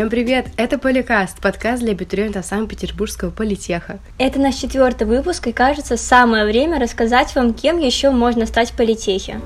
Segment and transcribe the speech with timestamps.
[0.00, 0.46] Всем привет!
[0.56, 4.00] Это Поликаст, подкаст для абитуриентов Санкт-Петербургского политеха.
[4.16, 8.76] Это наш четвертый выпуск, и кажется, самое время рассказать вам, кем еще можно стать в
[8.78, 9.42] политехе.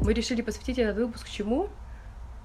[0.00, 1.68] Мы решили посвятить этот выпуск чему?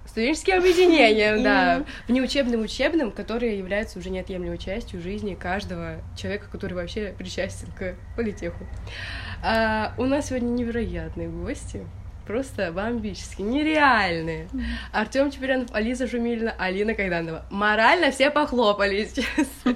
[0.06, 7.16] Студенческим объединениям, да, внеучебным учебным, которые являются уже неотъемлемой частью жизни каждого человека, который вообще
[7.18, 8.68] причастен к политеху.
[9.44, 11.88] А, у нас сегодня невероятные гости
[12.30, 14.50] просто бомбические, нереальные.
[14.92, 17.44] Артем Чеперянов, Алиса Жумилина, Алина Кайданова.
[17.50, 19.48] Морально все похлопали сейчас.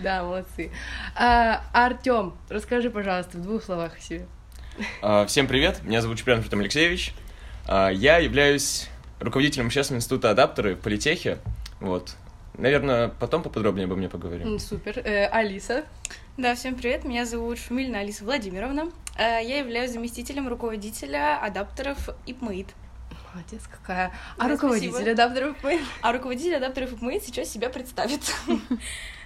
[0.00, 0.70] Да, молодцы.
[1.16, 4.26] А, Артем, расскажи, пожалуйста, в двух словах о себе.
[5.00, 7.14] А, всем привет, меня зовут Чеперянов Артем Алексеевич.
[7.66, 11.38] А, я являюсь руководителем общественного института адаптеры в политехе.
[11.80, 12.16] Вот.
[12.58, 14.58] Наверное, потом поподробнее обо мне поговорим.
[14.58, 14.98] Супер.
[14.98, 15.84] Э, Алиса.
[16.36, 18.90] Да, всем привет, меня зовут Шумильна Алиса Владимировна.
[19.16, 22.74] Э, я являюсь заместителем руководителя адаптеров ИПМИД.
[23.32, 24.12] Молодец какая.
[24.36, 25.12] А да, руководитель спасибо.
[25.12, 25.80] адаптеров ИПМИД?
[26.02, 28.20] А руководитель адаптеров ИПМИД сейчас себя представит.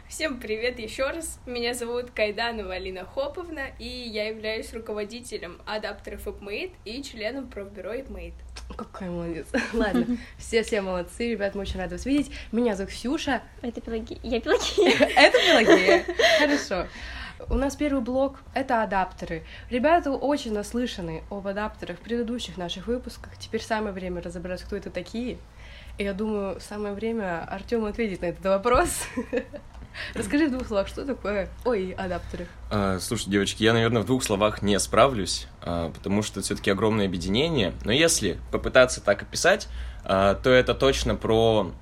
[0.08, 1.38] Всем привет еще раз.
[1.44, 8.32] Меня зовут Кайданова Алина Хоповна, и я являюсь руководителем адаптеров ИПМИД и членом профбюро ИПМИД.
[8.74, 9.48] Какая молодец.
[9.74, 12.32] Ладно, все все молодцы, ребят, мы очень рады вас видеть.
[12.52, 13.42] Меня зовут Ксюша.
[13.60, 14.18] Это Пелагея.
[14.22, 15.08] Я Пелагея.
[15.14, 16.04] Это Пелагея.
[16.38, 16.86] Хорошо.
[17.48, 19.44] У нас первый блок— это адаптеры.
[19.70, 23.36] Ребята очень наслышаны об адаптерах в предыдущих наших выпусках.
[23.38, 25.38] Теперь самое время разобраться, кто это такие.
[25.98, 29.02] И я думаю, самое время Артему ответить на этот вопрос.
[30.14, 32.46] Расскажи в двух словах, что такое ой, адаптеры?
[32.70, 36.70] А, слушай, девочки, я, наверное, в двух словах не справлюсь, а, потому что это все-таки
[36.70, 37.72] огромное объединение.
[37.84, 39.68] Но если попытаться так описать,
[40.04, 41.72] а, то это точно про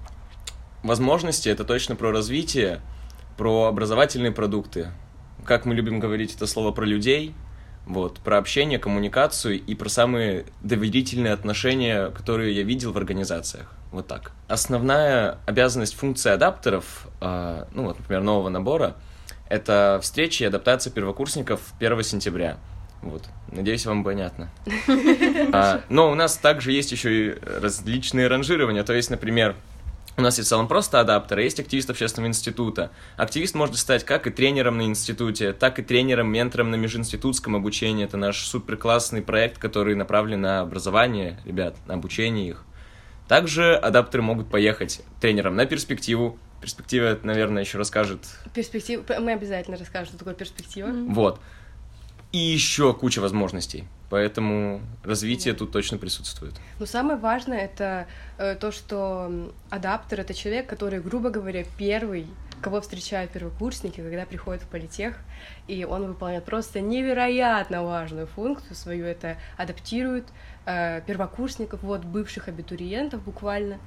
[0.83, 2.81] возможности, это точно про развитие,
[3.37, 4.93] про образовательные продукты.
[5.47, 7.34] Как мы любим говорить это слово про людей,
[7.86, 13.72] вот, про общение, коммуникацию и про самые доверительные отношения, которые я видел в организациях.
[13.93, 14.32] Вот так.
[14.48, 18.97] Основная обязанность функции адаптеров, э, ну вот, например, нового набора,
[19.48, 22.56] это встречи и адаптация первокурсников 1 сентября.
[23.03, 23.22] Вот.
[23.53, 24.50] Надеюсь, вам понятно.
[25.53, 28.82] А, но у нас также есть еще и различные ранжирования.
[28.82, 29.54] То есть, например,
[30.16, 32.91] у нас есть в целом просто адаптер, есть активист общественного института.
[33.16, 38.04] Активист может стать как и тренером на институте, так и тренером, ментором на межинститутском обучении.
[38.04, 42.65] Это наш супер классный проект, который направлен на образование ребят, на обучение их.
[43.28, 46.38] Также адаптеры могут поехать тренером на перспективу.
[46.62, 48.21] Перспектива, наверное, еще расскажет.
[48.54, 49.04] Перспектива.
[49.21, 50.88] Мы обязательно расскажем, что такое перспектива.
[50.88, 51.12] Mm-hmm.
[51.12, 51.41] Вот.
[52.33, 53.84] И еще куча возможностей.
[54.09, 56.55] Поэтому развитие тут точно присутствует.
[56.78, 58.06] Но самое важное это
[58.39, 62.28] э, то, что адаптер это человек, который, грубо говоря, первый,
[62.61, 65.16] кого встречают первокурсники, когда приходят в политех,
[65.66, 70.27] и он выполняет просто невероятно важную функцию свою, это адаптирует
[70.66, 73.78] э, первокурсников, вот бывших абитуриентов буквально,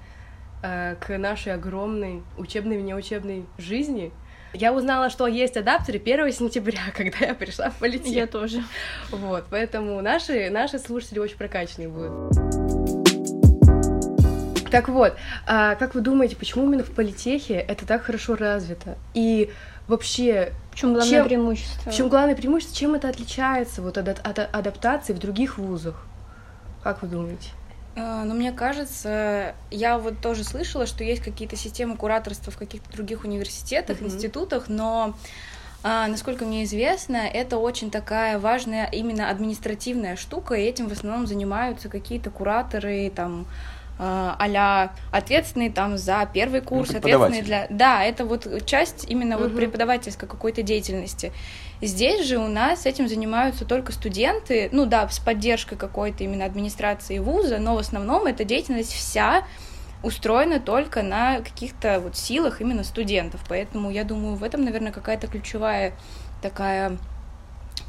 [0.61, 4.11] э, к нашей огромной учебной и неучебной жизни,
[4.53, 8.13] я узнала, что есть адаптеры 1 сентября, когда я пришла в политех.
[8.13, 8.63] Я тоже.
[9.11, 12.33] Вот, поэтому наши, наши слушатели очень прокачанные будут.
[14.71, 15.15] Так вот,
[15.47, 18.97] а как вы думаете, почему именно в политехе это так хорошо развито?
[19.15, 19.49] И
[19.87, 20.53] вообще...
[20.71, 21.91] В чем главное чем, преимущество?
[21.91, 22.77] В чем главное преимущество?
[22.77, 26.05] Чем это отличается вот, от, от адаптации в других вузах?
[26.83, 27.49] Как вы думаете?
[27.99, 32.91] А, ну, мне кажется, я вот тоже слышала, что есть какие-то системы кураторства в каких-то
[32.91, 34.05] других университетах, mm-hmm.
[34.05, 35.15] институтах, но
[35.83, 41.27] а, насколько мне известно, это очень такая важная именно административная штука, и этим в основном
[41.27, 43.45] занимаются какие-то кураторы, там,
[44.01, 47.67] а ответственные там за первый курс, ну, ответственные для...
[47.69, 49.43] Да, это вот часть именно угу.
[49.43, 51.33] вот преподавательской какой-то деятельности.
[51.81, 57.19] Здесь же у нас этим занимаются только студенты, ну да, с поддержкой какой-то именно администрации
[57.19, 59.43] вуза, но в основном эта деятельность вся
[60.01, 63.41] устроена только на каких-то вот силах именно студентов.
[63.49, 65.93] Поэтому я думаю, в этом, наверное, какая-то ключевая
[66.41, 66.97] такая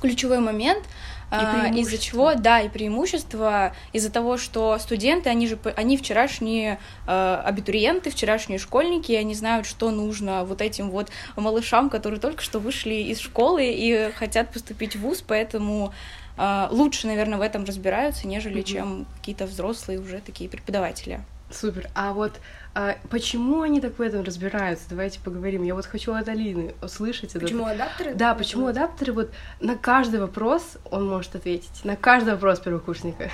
[0.00, 0.84] ключевой момент.
[1.30, 7.42] А, из-за чего, да, и преимущество из-за того, что студенты, они же, они вчерашние э,
[7.44, 12.58] абитуриенты, вчерашние школьники, и они знают, что нужно вот этим вот малышам, которые только что
[12.58, 15.92] вышли из школы и хотят поступить в ВУЗ, поэтому
[16.36, 18.64] э, лучше, наверное, в этом разбираются, нежели mm-hmm.
[18.64, 21.20] чем какие-то взрослые уже такие преподаватели.
[21.50, 21.88] Супер.
[21.94, 22.32] А вот
[22.72, 24.84] а почему они так в этом разбираются?
[24.90, 25.64] Давайте поговорим.
[25.64, 27.32] Я вот хочу от Алины услышать.
[27.32, 27.84] Почему это.
[27.84, 28.14] адаптеры?
[28.14, 29.12] Да, почему адаптеры?
[29.12, 29.30] Вот
[29.60, 31.84] на каждый вопрос он может ответить.
[31.84, 33.30] На каждый вопрос первокурсника.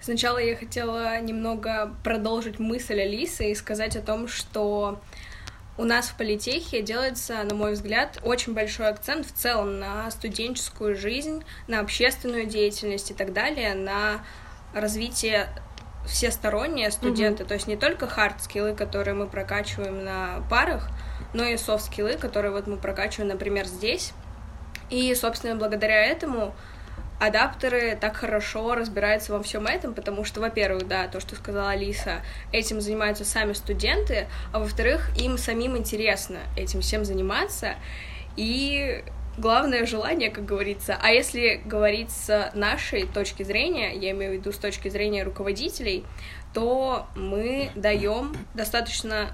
[0.00, 5.00] Сначала я хотела немного продолжить мысль Алисы и сказать о том, что
[5.78, 10.94] у нас в политехе делается, на мой взгляд, очень большой акцент в целом на студенческую
[10.94, 14.24] жизнь, на общественную деятельность и так далее, на
[14.72, 15.48] развитие
[16.06, 17.48] всесторонние студенты, mm-hmm.
[17.48, 20.88] то есть не только хард-скиллы, которые мы прокачиваем на парах,
[21.34, 24.12] но и софт-скиллы, которые вот мы прокачиваем, например, здесь.
[24.88, 26.54] И, собственно, благодаря этому
[27.18, 32.22] адаптеры так хорошо разбираются во всем этом, потому что, во-первых, да, то, что сказала Алиса,
[32.52, 37.74] этим занимаются сами студенты, а во-вторых, им самим интересно этим всем заниматься,
[38.36, 39.02] и
[39.38, 40.98] главное желание, как говорится.
[41.00, 46.04] А если говорить с нашей точки зрения, я имею в виду с точки зрения руководителей,
[46.54, 49.30] то мы даем достаточно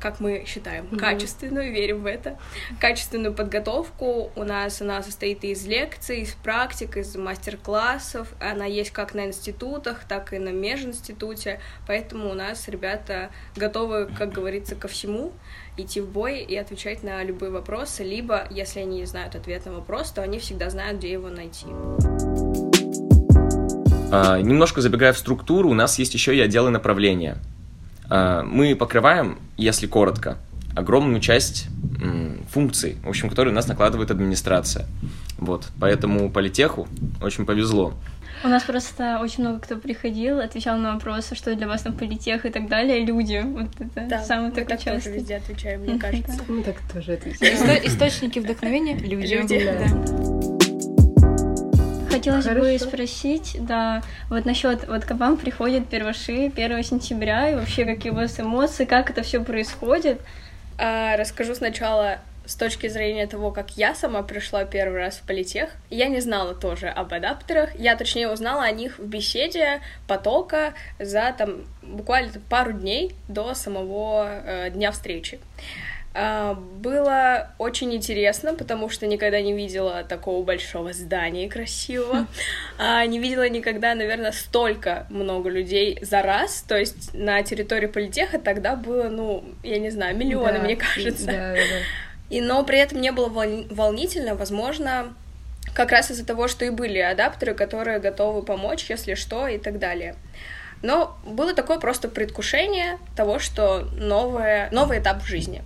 [0.00, 0.98] как мы считаем, mm-hmm.
[0.98, 2.38] качественную, верим в это,
[2.80, 4.32] качественную подготовку.
[4.34, 8.32] У нас она состоит из лекций, из практик, из мастер-классов.
[8.40, 11.60] Она есть как на институтах, так и на межинституте.
[11.86, 15.32] Поэтому у нас ребята готовы, как говорится, ко всему
[15.82, 19.72] идти в бой и отвечать на любые вопросы, либо, если они не знают ответ на
[19.72, 21.66] вопрос, то они всегда знают, где его найти.
[24.12, 27.38] А, немножко забегая в структуру, у нас есть еще и отделы направления.
[28.08, 30.38] А, мы покрываем, если коротко,
[30.74, 31.68] огромную часть
[32.50, 34.86] функций, в общем, которые у нас накладывает администрация.
[35.38, 36.88] Вот, поэтому политеху
[37.22, 37.94] очень повезло.
[38.42, 42.46] У нас просто очень много кто приходил, отвечал на вопросы, что для вас там политех
[42.46, 43.42] и так далее, люди.
[43.44, 45.10] Вот это да, самый мы такой так часто.
[45.10, 46.40] тоже везде отвечаем, мне кажется.
[46.48, 47.86] Мы так тоже отвечаем.
[47.86, 49.34] Источники вдохновения— люди.
[49.34, 49.70] Люди,
[52.10, 52.62] Хотелось Хорошо.
[52.62, 58.10] бы спросить, да, вот насчет вот к вам приходят первоши 1 сентября, и вообще какие
[58.10, 60.20] у вас эмоции, как это все происходит?
[60.82, 65.68] А, расскажу сначала с точки зрения того, как я сама пришла первый раз в политех,
[65.90, 67.78] я не знала тоже об адаптерах.
[67.78, 74.26] Я, точнее, узнала о них в беседе потока за там буквально пару дней до самого
[74.26, 75.38] э, дня встречи.
[75.38, 82.26] А, было очень интересно, потому что никогда не видела такого большого здания красивого.
[82.78, 86.64] А, не видела никогда, наверное, столько много людей за раз.
[86.66, 91.26] То есть на территории политеха тогда было, ну, я не знаю, миллионы, да, мне кажется.
[91.26, 91.60] Да, да, да.
[92.30, 95.14] И, но при этом не было волнительно, возможно,
[95.74, 99.78] как раз из-за того, что и были адаптеры, которые готовы помочь, если что, и так
[99.78, 100.16] далее.
[100.82, 105.62] Но было такое просто предвкушение того, что новое, новый этап в жизни.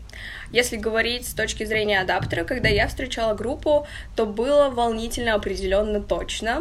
[0.55, 6.61] Если говорить с точки зрения адаптера, когда я встречала группу, то было волнительно определенно точно.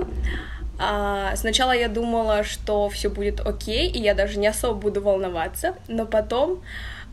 [0.79, 5.75] А, сначала я думала, что все будет окей, и я даже не особо буду волноваться,
[5.87, 6.63] но потом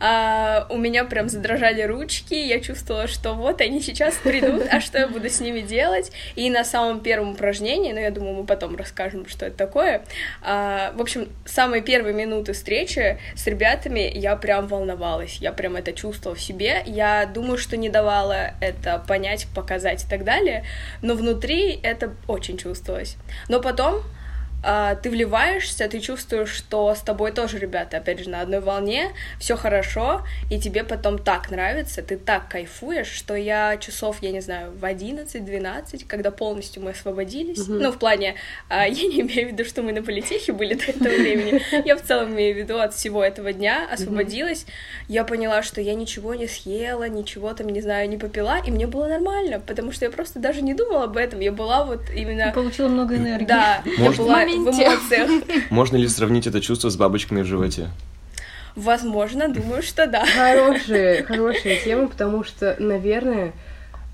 [0.03, 4.97] а, у меня прям задрожали ручки, я чувствовала, что вот они сейчас придут, а что
[4.97, 6.11] я буду с ними делать?
[6.35, 10.01] И на самом первом упражнении, ну, я думаю, мы потом расскажем, что это такое,
[10.41, 15.93] а, в общем, самые первые минуты встречи с ребятами я прям волновалась, я прям это
[15.93, 20.63] чувствовала в себе, я думаю, что не давала это понять, показать и так далее,
[21.03, 23.17] но внутри это очень чувствовалось.
[23.49, 24.01] Но потом
[24.63, 29.11] а, ты вливаешься, ты чувствуешь, что с тобой тоже ребята, опять же, на одной волне,
[29.39, 30.21] все хорошо,
[30.51, 34.83] и тебе потом так нравится, ты так кайфуешь, что я часов, я не знаю, в
[34.83, 37.79] 11-12, когда полностью мы освободились, mm-hmm.
[37.79, 38.35] ну, в плане,
[38.69, 41.95] а, я не имею в виду, что мы на политехе были до этого времени, я
[41.95, 44.65] в целом имею в виду от всего этого дня освободилась,
[45.07, 48.85] я поняла, что я ничего не съела, ничего там, не знаю, не попила, и мне
[48.85, 52.51] было нормально, потому что я просто даже не думала об этом, я была вот именно...
[52.53, 53.45] Получила много энергии.
[53.45, 55.43] Да, я была в эмоциях.
[55.69, 57.89] Можно ли сравнить это чувство с бабочками в животе?
[58.75, 60.25] Возможно, думаю, что да.
[60.25, 63.53] Хорошая, хорошая тема, потому что, наверное,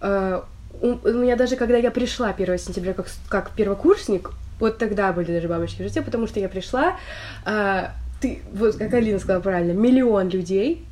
[0.01, 0.41] э,
[0.81, 5.31] у, у меня даже, когда я пришла 1 сентября как, как первокурсник, вот тогда были
[5.31, 6.97] даже бабочки в животе, потому что я пришла,
[7.45, 7.89] э,
[8.19, 10.86] ты, вот как Алина сказала правильно, миллион людей,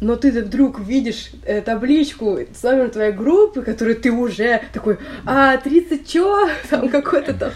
[0.00, 5.56] но ты вдруг видишь э, табличку с номером твоей группы, которую ты уже такой, а,
[5.56, 6.48] 30 чё?
[6.70, 7.50] Там какой-то там...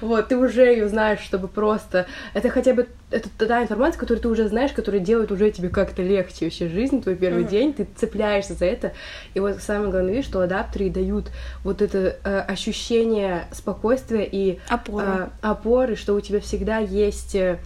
[0.00, 2.06] Вот, ты уже ее знаешь, чтобы просто...
[2.34, 2.86] Это хотя бы...
[3.10, 7.02] Это та информация, которую ты уже знаешь, которая делает уже тебе как-то легче вообще жизнь,
[7.02, 7.50] твой первый mm-hmm.
[7.50, 8.92] день, ты цепляешься за это.
[9.34, 11.26] И вот самое главное, видишь, что адаптеры дают
[11.64, 14.60] вот это э, ощущение спокойствия и...
[14.68, 15.06] Опоры.
[15.06, 17.34] Э, опоры, что у тебя всегда есть...
[17.34, 17.56] Э,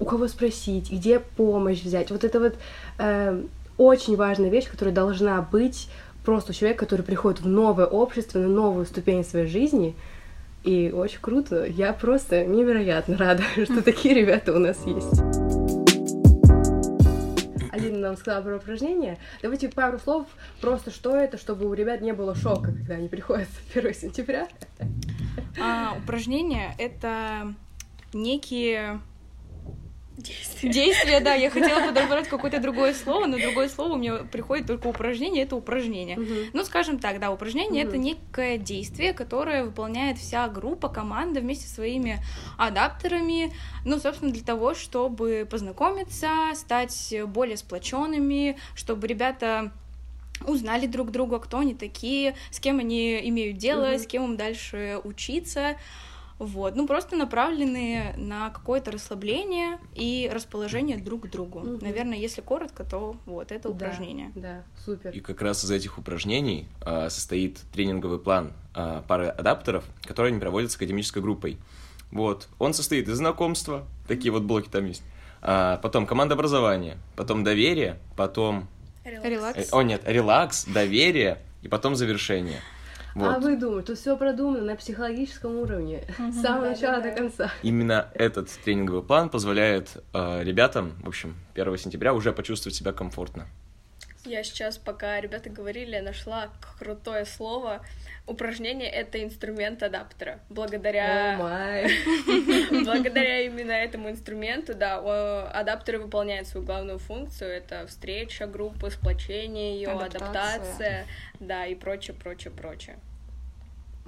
[0.00, 2.10] у кого спросить, где помощь взять.
[2.10, 2.54] Вот это вот
[2.98, 3.42] э,
[3.76, 5.88] очень важная вещь, которая должна быть
[6.24, 9.96] просто у человека, который приходит в новое общество, на новую ступень своей жизни.
[10.64, 11.64] И очень круто.
[11.64, 15.20] Я просто невероятно рада, что такие ребята у нас есть.
[17.72, 19.18] Алина нам сказала про упражнение.
[19.40, 20.26] Давайте пару слов
[20.60, 24.48] просто, что это, чтобы у ребят не было шока, когда они приходят 1 сентября.
[25.60, 27.54] А, упражнения— это
[28.12, 29.00] некие
[30.18, 30.72] Действие.
[30.72, 31.34] Действие, да.
[31.34, 35.54] Я хотела подобрать какое-то другое слово, но другое слово у меня приходит только упражнение, это
[35.54, 36.18] упражнение.
[36.18, 36.34] Угу.
[36.54, 37.90] Ну, скажем так, да, упражнение угу.
[37.90, 42.18] это некое действие, которое выполняет вся группа, команда вместе со своими
[42.56, 43.52] адаптерами,
[43.84, 49.72] ну, собственно, для того, чтобы познакомиться, стать более сплоченными, чтобы ребята
[50.46, 53.98] узнали друг друга, кто они такие, с кем они имеют дело, угу.
[53.98, 55.76] с кем им дальше учиться.
[56.38, 61.60] Вот, ну просто направленные на какое-то расслабление и расположение друг к другу.
[61.60, 61.84] Угу.
[61.84, 64.30] Наверное, если коротко, то вот это упражнение.
[64.34, 65.10] Да, да, супер.
[65.10, 70.40] И как раз из этих упражнений а, состоит тренинговый план а, пары адаптеров, которые они
[70.40, 71.58] проводят с академической группой.
[72.12, 75.02] Вот, он состоит из знакомства, такие вот блоки там есть,
[75.42, 78.68] а, потом команда образования, потом доверие, потом
[79.04, 79.58] Релакс.
[79.58, 82.60] Э, о, нет, релакс, доверие и потом завершение.
[83.18, 83.36] А вот.
[83.36, 87.50] А вы думаете, тут все продумано на психологическом уровне, с самого начала до конца.
[87.62, 93.46] Именно этот тренинговый план позволяет э, ребятам, в общем, 1 сентября уже почувствовать себя комфортно.
[94.24, 97.80] Я сейчас, пока ребята говорили, нашла крутое слово.
[98.26, 100.40] Упражнение— это инструмент адаптера.
[100.50, 101.38] Благодаря...
[101.38, 104.98] Oh Благодаря именно этому инструменту, да,
[105.50, 107.50] адаптеры выполняют свою главную функцию.
[107.50, 110.26] Это встреча группы, сплочение ее, адаптация.
[110.28, 111.06] адаптация,
[111.40, 112.98] да, и прочее, прочее, прочее.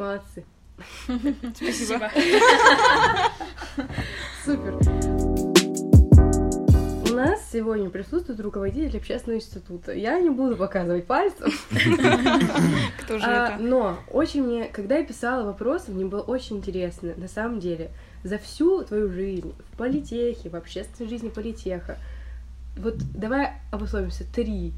[0.01, 0.45] Молодцы.
[1.55, 2.11] Спасибо.
[4.47, 4.79] Супер
[7.13, 9.93] нас сегодня присутствует руководитель общественного института.
[9.93, 11.53] Я не буду показывать пальцем.
[13.03, 13.63] Кто же а, это?
[13.63, 17.91] Но очень мне, когда я писала вопросы, мне было очень интересно, на самом деле,
[18.25, 21.99] за всю твою жизнь в политехе, в общественной жизни политеха,
[22.75, 24.73] вот давай обусловимся три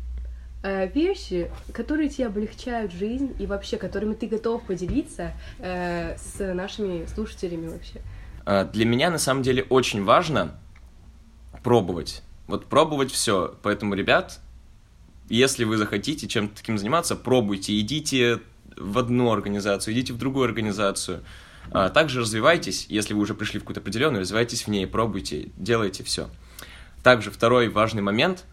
[0.62, 7.06] э, вещи, которые тебе облегчают жизнь и вообще, которыми ты готов поделиться э, с нашими
[7.06, 8.00] слушателями вообще.
[8.44, 10.58] А, для меня на самом деле очень важно
[11.62, 12.22] пробовать.
[12.46, 13.54] Вот пробовать все.
[13.62, 14.40] Поэтому, ребят,
[15.28, 18.40] если вы захотите чем-то таким заниматься, пробуйте, идите
[18.76, 21.22] в одну организацию, идите в другую организацию.
[21.94, 26.28] Также развивайтесь, если вы уже пришли в какую-то определенную, развивайтесь в ней, пробуйте, делайте все.
[27.02, 28.44] Также второй важный момент,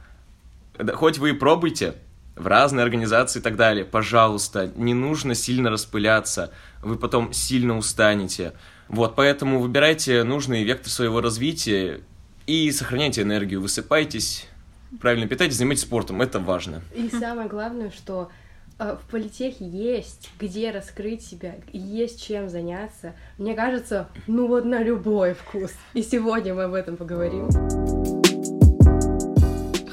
[0.94, 1.96] хоть вы и пробуйте
[2.36, 8.54] в разные организации и так далее, пожалуйста, не нужно сильно распыляться, вы потом сильно устанете.
[8.88, 12.02] Вот, поэтому выбирайте нужный вектор своего развития,
[12.48, 14.48] и сохраняйте энергию, высыпайтесь,
[15.00, 16.82] правильно питайтесь, занимайтесь спортом, это важно.
[16.96, 18.32] И самое главное, что
[18.80, 23.14] э, в политехе есть где раскрыть себя, есть чем заняться.
[23.38, 25.74] Мне кажется, ну вот на любой вкус.
[25.94, 27.50] И сегодня мы об этом поговорим.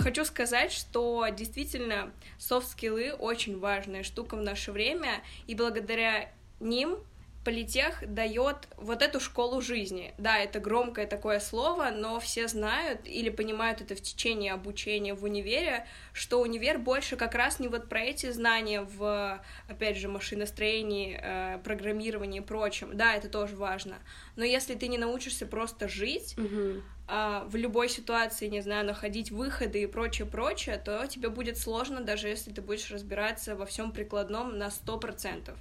[0.07, 6.99] Хочу сказать, что действительно софт-скиллы очень важная штука в наше время, и благодаря ним
[7.47, 10.13] политех дает вот эту школу жизни.
[10.19, 15.23] Да, это громкое такое слово, но все знают или понимают это в течение обучения в
[15.23, 21.21] универе, что универ больше как раз не вот про эти знания в, опять же, машиностроении,
[21.23, 22.97] э, программировании и прочем.
[22.97, 23.99] Да, это тоже важно.
[24.35, 26.83] Но если ты не научишься просто жить, угу.
[27.07, 32.27] в любой ситуации, не знаю, находить выходы и прочее, прочее, то тебе будет сложно, даже
[32.27, 35.57] если ты будешь разбираться во всем прикладном на сто процентов.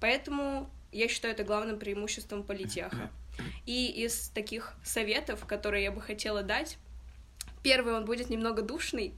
[0.00, 3.10] Поэтому я считаю это главным преимуществом политеха.
[3.66, 6.78] И из таких советов, которые я бы хотела дать,
[7.62, 9.14] первый он будет немного душный.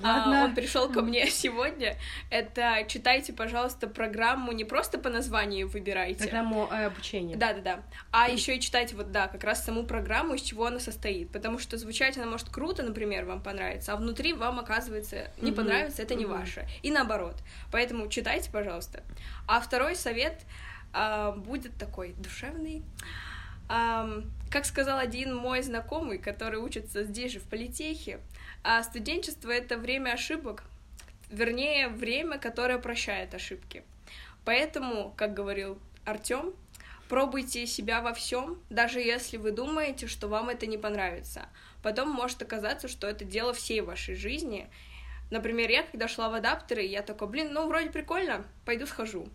[0.00, 0.42] Ладно.
[0.42, 1.96] А, он пришел ко мне сегодня.
[2.30, 6.24] Это читайте, пожалуйста, программу не просто по названию выбирайте.
[6.24, 7.36] Программу э, обучения.
[7.36, 7.82] Да, да, да.
[8.10, 11.30] А еще и читайте вот да, как раз саму программу, из чего она состоит.
[11.30, 15.54] Потому что звучать она может круто, например, вам понравится, а внутри вам оказывается не mm-hmm.
[15.54, 16.38] понравится, это не mm-hmm.
[16.38, 16.68] ваше.
[16.82, 17.36] И наоборот.
[17.70, 19.04] Поэтому читайте, пожалуйста.
[19.46, 20.73] А второй совет а,
[21.36, 22.82] будет такой душевный.
[23.68, 28.20] А, как сказал один мой знакомый, который учится здесь же, в политехе,
[28.62, 30.64] а студенчество— это время ошибок,
[31.30, 33.82] вернее, время, которое прощает ошибки.
[34.44, 36.52] Поэтому, как говорил Артем,
[37.08, 41.48] пробуйте себя во всем, даже если вы думаете, что вам это не понравится.
[41.82, 44.68] Потом может оказаться, что это дело всей вашей жизни.
[45.30, 49.28] Например, я когда шла в адаптеры, я такой, блин, ну вроде прикольно, пойду схожу.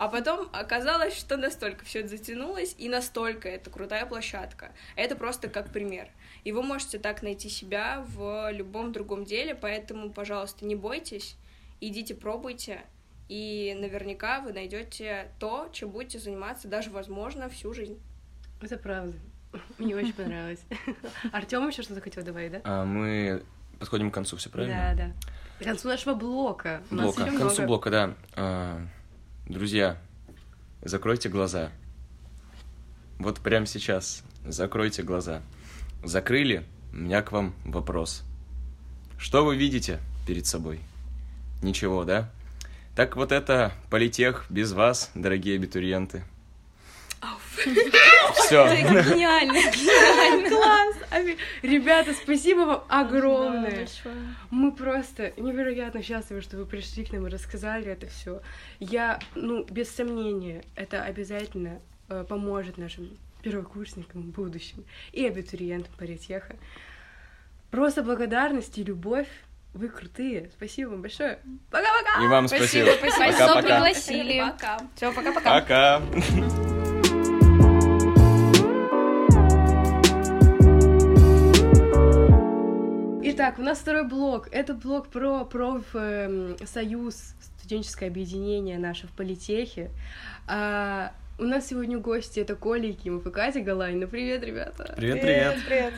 [0.00, 4.72] А потом оказалось, что настолько все это затянулось, и настолько это крутая площадка.
[4.96, 6.08] Это просто как пример.
[6.42, 11.36] И вы можете так найти себя в любом другом деле, поэтому, пожалуйста, не бойтесь,
[11.82, 12.80] идите, пробуйте,
[13.28, 18.00] и наверняка вы найдете то, чем будете заниматься даже, возможно, всю жизнь.
[18.62, 19.18] Это правда.
[19.76, 20.64] Мне очень понравилось.
[21.30, 22.60] Артем еще что-то хотел добавить, да?
[22.64, 23.42] А, мы
[23.78, 24.94] подходим к концу, все правильно?
[24.96, 25.62] Да, да.
[25.62, 26.82] К концу нашего блока.
[26.90, 27.26] Блока.
[27.26, 28.80] К концу блока, да.
[29.50, 29.98] Друзья,
[30.80, 31.72] закройте глаза.
[33.18, 35.42] Вот прямо сейчас закройте глаза.
[36.04, 38.22] Закрыли, у меня к вам вопрос.
[39.18, 40.78] Что вы видите перед собой?
[41.64, 42.30] Ничего, да?
[42.94, 46.22] Так вот это политех без вас, дорогие абитуриенты.
[48.34, 48.66] Все.
[48.74, 50.48] Гениально, гениально.
[50.48, 50.96] Класс!
[51.62, 53.86] Ребята, спасибо вам огромное.
[54.50, 58.40] Мы просто невероятно счастливы, что вы пришли к нам и рассказали это все.
[58.78, 63.10] Я, ну, без сомнения, это обязательно э, поможет нашим
[63.42, 66.56] первокурсникам в будущем и абитуриентам политеха.
[67.70, 69.28] Просто благодарность и любовь.
[69.72, 70.50] Вы крутые.
[70.56, 71.38] Спасибо вам большое.
[71.70, 72.24] Пока-пока.
[72.24, 72.90] И вам спасибо.
[72.98, 73.62] Спасибо, что Пока-пока.
[73.62, 74.40] пригласили.
[74.40, 74.80] Пока.
[74.96, 75.60] Все, пока-пока.
[75.60, 76.02] Пока.
[83.50, 84.48] Итак, у нас второй блок.
[84.52, 89.90] Это блок про профсоюз, студенческое объединение наше в политехе.
[90.46, 93.96] А, у нас сегодня гости это Коля Якимов и Катя Галань.
[93.96, 94.94] Ну, привет, ребята.
[94.96, 95.56] Привет, привет.
[95.66, 95.94] Привет.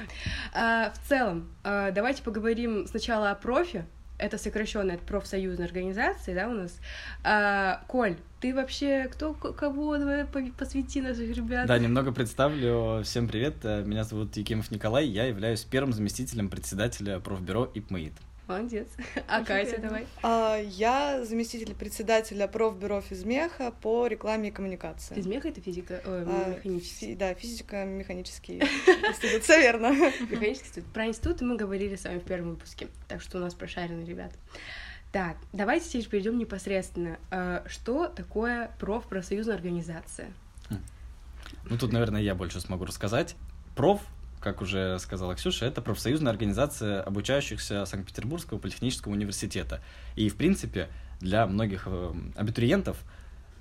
[0.55, 3.85] А, в целом, а, давайте поговорим сначала о профи.
[4.23, 6.79] Это сокращенная от профсоюзной организации, да, у нас.
[7.25, 9.99] А, Коль, ты вообще кто, кого?
[9.99, 11.67] Давай по- посвяти наших ребят.
[11.67, 13.03] Да, немного представлю.
[13.03, 13.57] Всем привет.
[13.65, 15.07] Э, Меня зовут Якимов Николай.
[15.07, 18.13] Я являюсь первым заместителем председателя профбюро ИПМАИД.
[18.49, 18.89] Молодец.
[19.29, 20.07] А Катя, давай.
[20.23, 25.15] А, Я заместитель председателя профбюро физмеха по рекламе и коммуникации.
[25.15, 27.07] Физмех это физика, ой, А, механический.
[27.07, 29.89] фи- Да, физико-механический институт, все верно.
[29.93, 30.93] Механический институт.
[30.93, 34.35] Про институт мы говорили с вами в первом выпуске, так что у нас прошаренные ребята.
[35.13, 37.19] Так, давайте теперь перейдем непосредственно.
[37.31, 40.33] Э, Что такое профпрофсоюзная организация?
[41.69, 43.37] Ну, тут, наверное, я больше смогу рассказать.
[43.77, 44.01] Проф,
[44.43, 49.81] как уже сказала Ксюша, это профсоюзная организация обучающихся Санкт-Петербургского политехнического университета.
[50.17, 50.89] И, в принципе,
[51.21, 52.99] для многих э, абитуриентов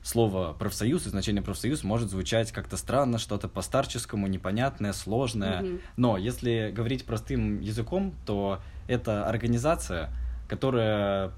[0.03, 5.61] слово профсоюз и значение профсоюз может звучать как-то странно, что-то по-старческому, непонятное, сложное.
[5.61, 5.81] Мгм.
[5.95, 10.09] Но если говорить простым языком, то это организация,
[10.49, 11.31] которая,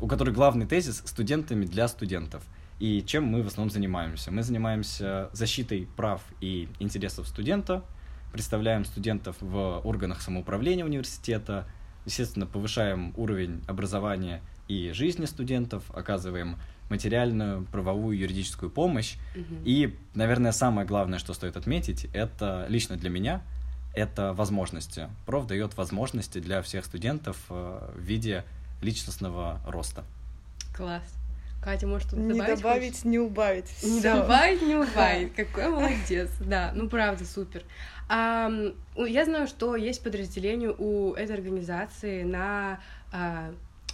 [0.00, 2.44] у которой главный тезис студентами для студентов.
[2.78, 4.30] И чем мы в основном занимаемся?
[4.30, 7.82] Мы занимаемся защитой прав и интересов студента,
[8.32, 11.66] представляем студентов в органах самоуправления университета,
[12.04, 16.56] естественно, повышаем уровень образования и жизни студентов, оказываем
[16.90, 19.16] материальную, правовую, юридическую помощь.
[19.34, 19.62] Мгм.
[19.64, 23.42] И, наверное, самое главное, что стоит отметить, это лично для меня,
[23.94, 25.08] это возможности.
[25.26, 28.44] Проф дает возможности для всех студентов э, в виде
[28.80, 30.04] личностного роста.
[30.74, 31.02] Класс.
[31.60, 32.56] Катя, может, тут Не добавить?
[32.56, 33.04] добавить, хочешь?
[33.04, 33.82] не убавить.
[33.82, 34.14] Не Всё.
[34.14, 35.34] добавить, не убавить.
[35.34, 36.30] Какой молодец.
[36.40, 37.62] Да, ну правда, супер.
[38.08, 38.50] А,
[38.96, 42.80] я знаю, что есть подразделение у этой организации на,
[43.12, 43.52] а,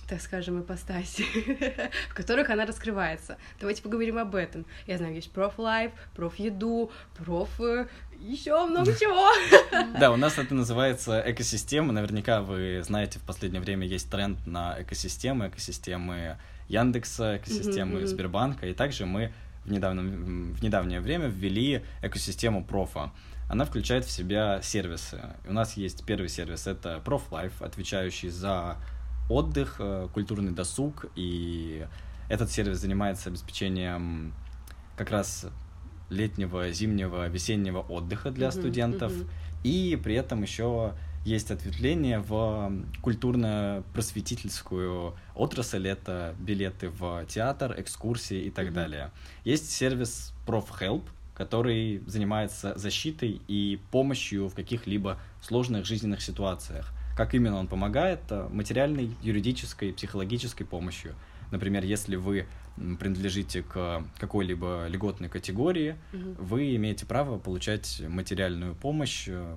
[0.08, 1.24] так скажем, ипостаси,
[2.10, 3.38] в которых она раскрывается.
[3.58, 4.66] Давайте поговорим об этом.
[4.86, 7.48] Я знаю, есть профлайф, профеду, проф...
[8.20, 9.30] еще много чего.
[9.98, 11.92] Да, у нас это называется экосистема.
[11.92, 16.36] Наверняка вы знаете, в последнее время есть тренд на экосистемы, экосистемы
[16.68, 18.06] Яндекса, экосистемы мгм.
[18.06, 18.66] Сбербанка.
[18.66, 19.32] И также мы
[19.64, 23.12] в, недавнем, в недавнее время ввели экосистему профа.
[23.48, 25.20] Она включает в себя сервисы.
[25.46, 28.76] У нас есть первый сервис, это ProfLife, отвечающий за
[29.28, 31.06] отдых, э, культурный досуг.
[31.14, 31.86] И
[32.28, 34.34] этот сервис занимается обеспечением
[34.96, 35.46] как раз
[36.10, 39.12] летнего, зимнего, весеннего отдыха для Мгм, студентов.
[39.62, 45.88] И при этом еще есть ответвление в культурно-просветительскую отрасль.
[45.88, 48.74] Это билеты в театр, экскурсии и так Мгм.
[48.74, 49.10] далее.
[49.44, 51.02] Есть сервис ProfHelp,
[51.34, 56.92] который занимается защитой и помощью в каких-либо сложных жизненных ситуациях.
[57.16, 58.20] Как именно он помогает?
[58.30, 61.14] Э, Материальной, юридической, психологической помощью.
[61.50, 62.46] Например, если вы
[62.98, 66.34] принадлежите к какой-либо льготной категории, Мгм.
[66.34, 69.56] вы имеете право получать материальную помощь э,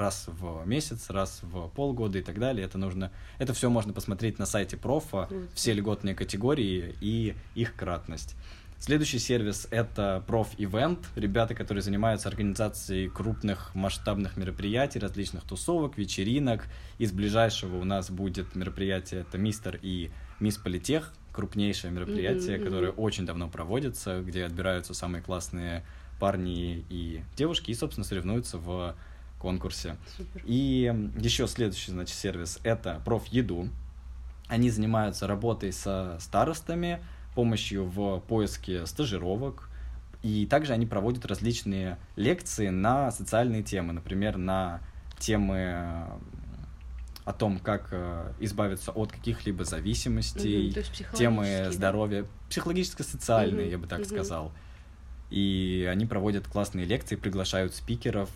[0.00, 2.64] раз в месяц, раз в полгода и так далее.
[2.66, 5.46] Это нужно, это все можно посмотреть на сайте профа, Круто.
[5.54, 8.34] все льготные категории и их кратность.
[8.78, 11.00] Следующий сервис— это проф-ивент.
[11.14, 16.64] Ребята, которые занимаются организацией крупных масштабных мероприятий, различных тусовок, вечеринок.
[16.96, 20.10] Из ближайшего у нас будет мероприятие, это Мистер и
[20.40, 25.84] Мисс Политех, крупнейшее мероприятие, Мгм, которое очень давно проводится, где отбираются самые классные
[26.18, 28.94] парни и девушки и, собственно, соревнуются в
[29.40, 29.96] конкурсе.
[30.16, 30.42] Супер.
[30.44, 33.68] И еще следующий, значит, сервис— это профеду.
[34.46, 37.00] Они занимаются работой со старостами,
[37.34, 39.68] помощью в поиске стажировок,
[40.22, 44.80] и также они проводят различные лекции на социальные темы, например, на
[45.18, 46.06] темы
[47.24, 53.86] о том, как э, избавиться от каких-либо зависимостей, есть темы здоровья, психологическо-социальные, Мгм, я бы
[53.86, 54.08] так мгм.
[54.08, 54.52] сказал.
[55.30, 58.30] И они проводят классные лекции, приглашают спикеров.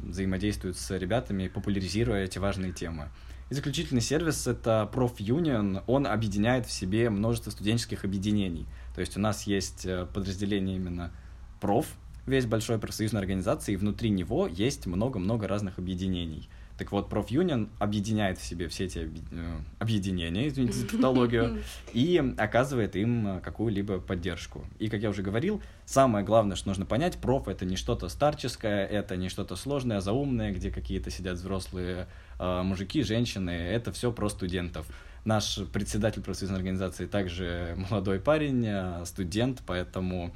[0.00, 3.08] Взаимодействуют с ребятами, популяризируя эти важные темы.
[3.50, 5.82] И заключительный сервис— это ProfUnion.
[5.86, 8.66] Он объединяет в себе множество студенческих объединений.
[8.94, 11.12] То есть у нас есть э, подразделение именно
[11.60, 11.86] проф,
[12.26, 16.48] весь большой профсоюзной организации, и внутри него есть много-много разных объединений.
[16.76, 22.96] Так вот, профюнион объединяет в себе все эти э, объединения, извините за тавтологию, и оказывает
[22.96, 24.64] им э, какую-либо поддержку.
[24.80, 28.86] И, как я уже говорил, самое главное, что нужно понять, проф— это не что-то старческое,
[28.86, 32.08] это не что-то сложное, заумное, где какие-то сидят взрослые
[32.40, 34.84] э, мужики, женщины, это все про студентов.
[35.24, 40.34] Наш председатель профсоюзной организации также молодой парень, студент, поэтому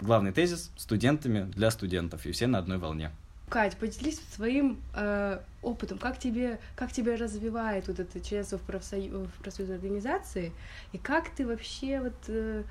[0.00, 3.12] главный тезис— студентами для студентов, и все на одной волне.
[3.52, 9.26] Кать, поделись своим э, опытом, как тебе, как тебя развивает вот это членство в, профсою...
[9.26, 10.52] в профсоюзной организации,
[10.92, 12.64] и как ты вообще вот, э,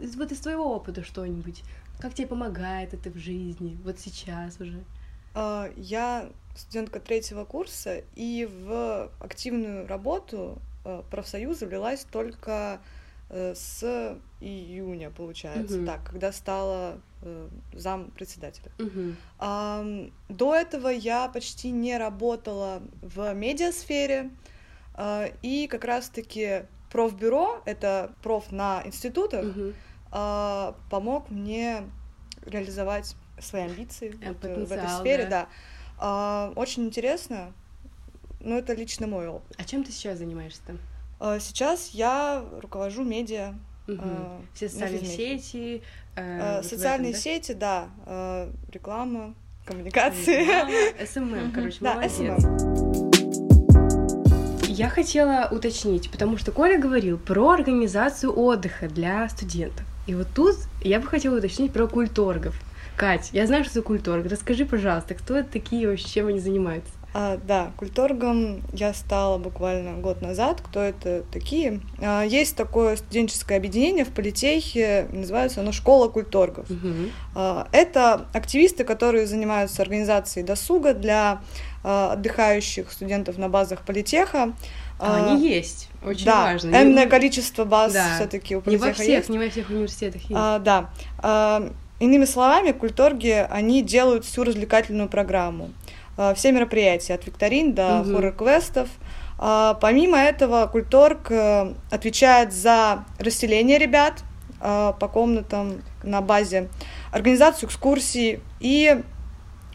[0.00, 1.64] из, вот из твоего опыта что-нибудь,
[1.98, 4.80] как тебе помогает это в жизни, вот сейчас уже?
[5.34, 12.80] Uh, я студентка третьего курса, и в активную работу uh, профсоюза влилась только
[13.28, 15.86] uh, с июня, получается, угу.
[15.86, 16.98] так, когда стала э,
[17.74, 18.70] зам председателя.
[18.78, 19.14] Угу.
[19.38, 19.84] А,
[20.28, 24.30] до этого я почти не работала в медиасфере,
[24.94, 29.72] а, и как раз-таки профбюро, это проф на институтах, угу.
[30.10, 31.84] а, помог мне
[32.44, 35.30] реализовать свои амбиции э, вот, в этой сфере, да.
[35.30, 35.48] да.
[35.98, 37.52] А, очень интересно,
[38.40, 39.54] но это лично мой опыт.
[39.58, 40.76] А чем ты сейчас занимаешься-то?
[41.18, 43.54] А, сейчас я руковожу медиа
[43.94, 44.42] Угу.
[44.54, 45.82] Все социальные сети.
[46.16, 47.18] Э, социальные этом, да?
[47.18, 47.88] сети, да.
[48.06, 51.04] Э, реклама, коммуникации.
[51.06, 52.44] SMM, короче, Да, молодец.
[54.68, 59.84] Я хотела уточнить, потому что Коля говорил про организацию отдыха для студентов.
[60.06, 62.54] И вот тут я бы хотела уточнить про культоргов.
[62.96, 64.26] Кать, я знаю, что за культорг.
[64.26, 66.92] Расскажи, пожалуйста, кто это такие вообще, чем они занимаются?
[67.12, 70.60] А, да, культоргом я стала буквально год назад.
[70.60, 71.80] Кто это такие?
[72.00, 76.70] А, есть такое студенческое объединение в Политехе, называется оно «Школа культоргов».
[76.70, 76.94] Угу.
[77.34, 81.40] А, это активисты, которые занимаются организацией досуга для
[81.82, 84.52] а, отдыхающих студентов на базах Политеха.
[85.00, 86.76] А, они есть, очень да, важно.
[86.76, 88.16] энное количество баз да.
[88.16, 89.28] все-таки у Политеха не во всех, есть.
[89.30, 90.32] Не во всех университетах есть.
[90.34, 90.90] А, да.
[91.18, 95.70] А, иными словами, культорги, они делают всю развлекательную программу.
[96.20, 98.12] Э, все мероприятия, от викторин до угу.
[98.12, 98.88] хоррор-квестов.
[99.38, 104.22] А, помимо этого, Культорг э, отвечает за расселение ребят
[104.60, 106.68] э, по комнатам на базе,
[107.10, 109.02] организацию экскурсий, и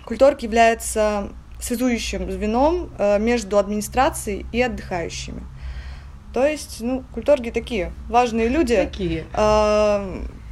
[0.05, 1.29] Культорг является
[1.59, 5.41] связующим звеном между администрацией и отдыхающими.
[6.31, 8.75] То есть, ну, культорги такие важные люди.
[8.75, 9.25] Такие.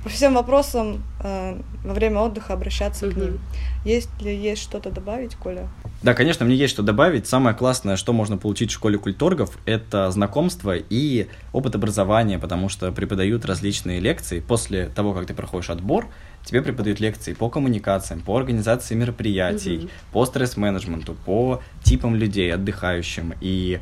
[0.04, 3.14] По всем вопросам во время отдыха обращаться угу.
[3.14, 3.40] к ним.
[3.86, 5.68] Есть ли есть что-то добавить, Коля?
[6.02, 7.28] Да, конечно, мне есть что добавить.
[7.28, 12.92] Самое классное, что можно получить в школе культоргов, это знакомство и опыт образования, потому что
[12.92, 14.42] преподают различные лекции.
[14.42, 16.08] После того, как ты проходишь отбор,
[16.46, 19.90] тебе преподают лекции по коммуникациям, по организации мероприятий, угу.
[20.12, 23.34] по стресс-менеджменту, по типам людей, отдыхающим.
[23.40, 23.80] И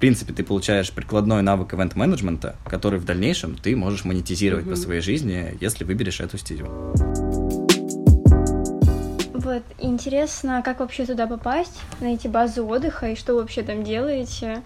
[0.00, 4.70] принципе, ты получаешь прикладной навык ивент-менеджмента, который в дальнейшем ты можешь монетизировать угу.
[4.72, 6.66] по своей жизни, если выберешь эту стезю.
[9.34, 14.62] Вот, интересно, как вообще туда попасть, найти базу отдыха и что вообще там делаете,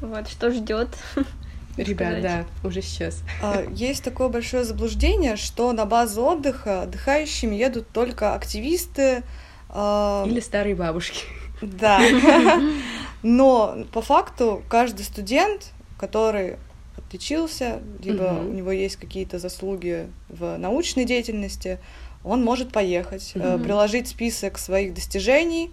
[0.00, 0.88] вот, что ждет.
[1.76, 3.22] Ребят, да, уже сейчас.
[3.42, 9.24] А, есть такое большое заблуждение, что на базу отдыха отдыхающими едут только активисты.
[9.68, 11.24] А, Или старые бабушки.
[11.64, 12.00] Да.
[13.22, 16.56] Но по факту каждый студент, который
[16.96, 18.50] отличился, либо угу.
[18.50, 21.78] у него есть какие-то заслуги в научной деятельности,
[22.24, 23.62] он может поехать, mm-hmm.
[23.62, 25.70] приложить список своих достижений,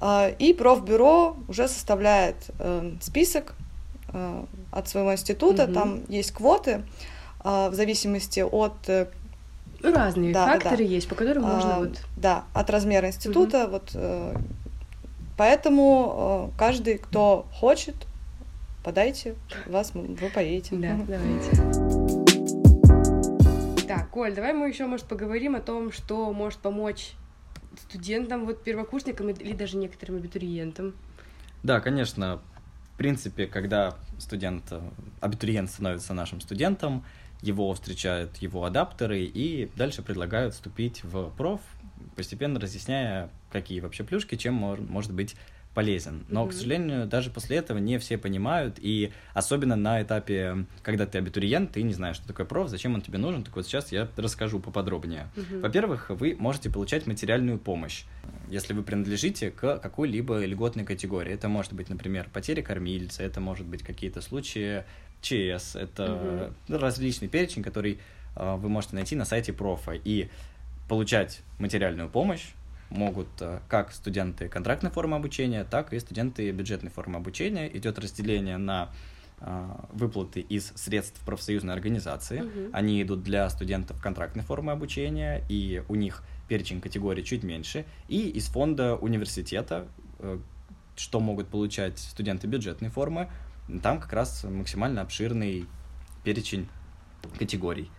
[0.00, 3.54] э, и профбюро уже составляет э, список
[4.72, 5.72] от своего института, mm-hmm.
[5.72, 6.82] там есть квоты
[7.42, 8.74] в зависимости от
[9.82, 10.82] разные да, факторы да.
[10.84, 13.72] есть, по которым можно а, вот да от размера института угу.
[13.72, 13.90] вот
[15.36, 17.94] поэтому каждый кто хочет
[18.84, 19.34] подайте
[19.66, 21.50] вас вы поедете да давайте
[23.92, 27.12] так, Коль, давай мы еще, может, поговорим о том, что может помочь
[27.78, 30.94] студентам, вот первокурсникам или даже некоторым абитуриентам.
[31.62, 32.40] Да, конечно.
[32.94, 34.72] В принципе, когда студент,
[35.20, 37.04] абитуриент становится нашим студентом,
[37.40, 41.60] его встречают его адаптеры и дальше предлагают вступить в проф,
[42.16, 45.36] постепенно разъясняя, какие вообще плюшки, чем может быть
[45.74, 46.24] полезен.
[46.28, 46.48] Но, mm-hmm.
[46.48, 51.72] к сожалению, даже после этого не все понимают, и особенно на этапе, когда ты абитуриент,
[51.72, 54.60] ты не знаешь, что такое проф, зачем он тебе нужен, так вот сейчас я расскажу
[54.60, 55.28] поподробнее.
[55.34, 55.60] Mm-hmm.
[55.60, 58.04] Во-первых, вы можете получать материальную помощь,
[58.50, 61.32] если вы принадлежите к какой-либо льготной категории.
[61.32, 64.84] Это может быть, например, потеря кормильца, это может быть какие-то случаи
[65.22, 66.78] ЧС, это mm-hmm.
[66.78, 67.98] различный перечень, который
[68.36, 69.92] э, вы можете найти на сайте профа.
[69.92, 70.28] И
[70.88, 72.48] получать материальную помощь
[72.92, 77.68] могут э, как студенты контрактной формы обучения, так и студенты бюджетной формы обучения.
[77.76, 78.90] Идет разделение на
[79.40, 82.42] э, выплаты из средств профсоюзной организации.
[82.42, 82.70] Угу.
[82.72, 87.84] Они идут для студентов контрактной формы обучения, и у них перечень категорий чуть меньше.
[88.08, 90.38] И из фонда университета, э,
[90.96, 93.28] что могут получать студенты бюджетной формы,
[93.82, 95.66] там как раз максимально обширный
[96.24, 96.68] перечень
[97.38, 97.90] категорий.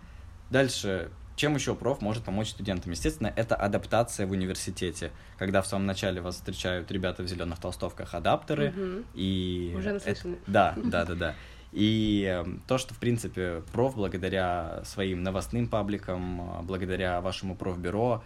[0.49, 2.91] Дальше чем еще проф может помочь студентам?
[2.91, 8.13] Естественно, это адаптация в университете, когда в самом начале вас встречают ребята в зеленых толстовках
[8.13, 9.03] адаптеры угу.
[9.15, 10.35] и уже наслышаны.
[10.35, 10.51] Это...
[10.51, 11.35] Да, да, да, да.
[11.71, 18.23] И эм, то, что, в принципе, проф благодаря своим новостным пабликам, благодаря вашему профбюро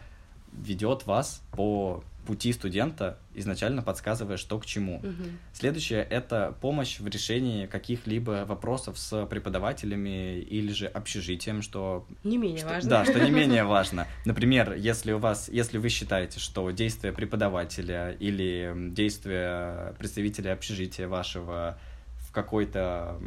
[0.51, 4.97] ведет вас по пути студента, изначально подсказывая, что к чему.
[4.97, 5.23] Угу.
[5.53, 12.05] Следующее— это помощь в решении каких-либо вопросов с преподавателями или же общежитием, что...
[12.23, 12.89] Не менее что, важно.
[12.89, 14.05] Да, что не менее важно.
[14.25, 21.79] Например, если у вас, если вы считаете, что действия преподавателя или действия представителя общежития вашего
[22.27, 23.17] в какой-то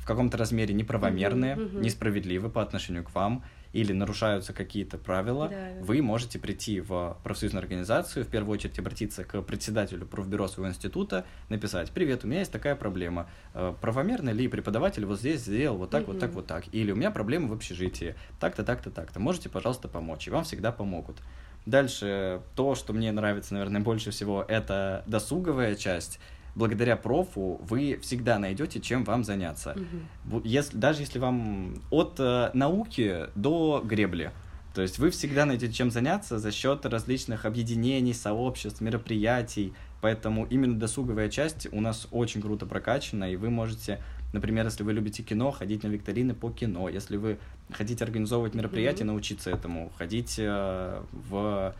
[0.00, 1.80] в каком-то размере неправомерные, mm-hmm, mm-hmm.
[1.80, 5.84] несправедливы по отношению к вам, или нарушаются какие-то правила, да, да.
[5.84, 11.24] вы можете прийти в профсоюзную организацию, в первую очередь обратиться к председателю профбюро своего института,
[11.48, 13.28] написать «Привет, у меня есть такая проблема.
[13.54, 16.12] Э, правомерно ли преподаватель вот здесь сделал вот так, угу.
[16.12, 16.64] вот так, вот так?
[16.72, 18.14] Или у меня проблемы в общежитии.
[18.40, 19.20] Так-то, так-то, так-то.
[19.20, 21.16] Можете, пожалуйста, помочь?» И вам всегда помогут.
[21.64, 26.18] Дальше, то, что мне нравится, наверное, больше всего, это досуговая часть
[26.54, 29.76] благодаря профу вы всегда найдете, чем вам заняться.
[30.24, 30.42] Угу.
[30.44, 34.30] Если, даже если вам от э, науки до гребли.
[34.74, 39.74] То есть вы всегда найдете чем заняться за счет различных объединений, сообществ, мероприятий.
[40.00, 44.94] Поэтому именно досуговая часть у нас очень круто прокачана, и вы можете, например, если вы
[44.94, 46.88] любите кино, ходить на викторины по кино.
[46.88, 47.38] Если вы
[47.70, 49.06] хотите организовывать мероприятия, mm-hmm.
[49.06, 51.74] научиться этому, ходить э, в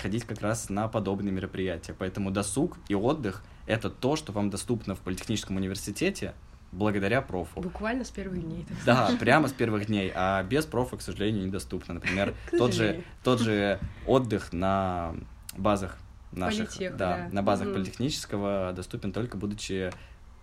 [0.00, 1.94] ходить как раз на подобные мероприятия.
[1.98, 6.34] Поэтому досуг и отдых— это то, что вам доступно в Политехническом университете,
[6.72, 7.60] благодаря профу.
[7.60, 8.66] Буквально с первых дней.
[8.84, 11.94] Да, прямо с первых дней, а без профа, к сожалению, недоступно.
[11.94, 15.14] Например, тот же, тот же отдых на
[15.56, 15.96] базах
[16.32, 17.76] наших, Политех, да, да, на базах угу.
[17.76, 19.90] политехнического доступен только будучи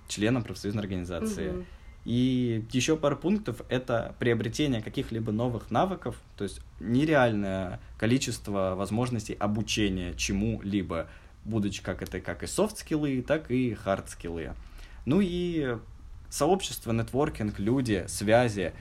[0.08, 1.50] членом профсоюзной организации.
[1.50, 1.66] Угу.
[2.06, 10.14] И еще пару пунктов— это приобретение каких-либо новых навыков, то есть нереальное количество возможностей обучения
[10.16, 11.08] чему-либо,
[11.46, 14.54] будучи как это как и софт-скиллы, так и хард-скиллы.
[15.06, 15.78] Ну и
[16.30, 18.74] сообщество, нетворкинг, люди, связи.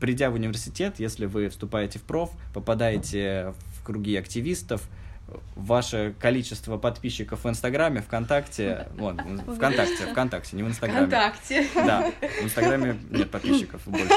[0.00, 4.88] Придя в университет, если вы вступаете в проф, попадаете в круги активистов,
[5.56, 9.18] ваше количество подписчиков в Инстаграме, ВКонтакте, вон,
[9.56, 11.06] ВКонтакте, ВКонтакте, не в Инстаграме.
[11.06, 11.66] ВКонтакте.
[11.74, 14.08] Да, в Инстаграме нет подписчиков больше.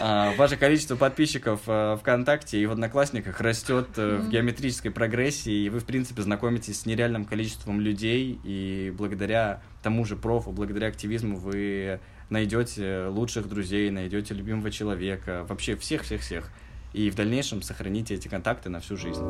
[0.00, 5.68] А, ваше количество подписчиков э, ВКонтакте и в Одноклассниках растет э, в геометрической прогрессии, и
[5.68, 11.36] вы, в принципе, знакомитесь с нереальным количеством людей, и благодаря тому же профу, благодаря активизму
[11.36, 16.50] вы найдете лучших друзей, найдете любимого человека, вообще всех-всех-всех
[16.92, 19.22] и в дальнейшем сохраните эти контакты на всю жизнь.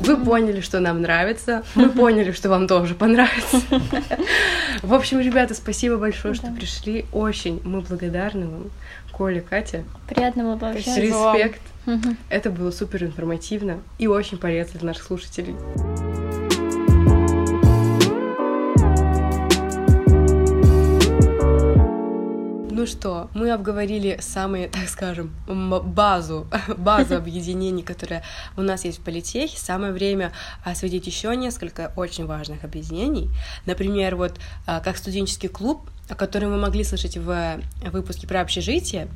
[0.00, 3.60] Вы поняли, что нам нравится, мы поняли, что вам тоже понравится.
[4.82, 7.06] В общем, ребята, спасибо большое, что пришли.
[7.12, 8.64] Очень мы благодарны вам.
[9.12, 9.84] Коля, Катя.
[10.08, 11.00] Приятно было пообщаться.
[11.00, 11.60] Респект.
[12.28, 15.54] Это было супер информативно и очень полезно для наших слушателей.
[22.82, 28.24] Ну что, мы обговорили самые, так скажем, базу, базу объединений, которые
[28.56, 29.56] у нас есть в политехе.
[29.56, 30.32] Самое время
[30.64, 33.30] осветить еще несколько очень важных объединений.
[33.66, 34.32] Например, вот
[34.66, 39.08] а, как студенческий клуб, о котором вы могли слышать в выпуске про общежитие.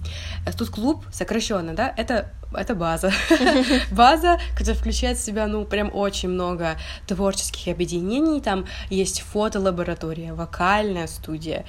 [0.57, 3.13] Тут клуб, сокращенно, да, это, это база.
[3.91, 8.41] база, которая включает в себя, ну, прям очень много творческих объединений.
[8.41, 11.67] Там есть фотолаборатория, вокальная студия,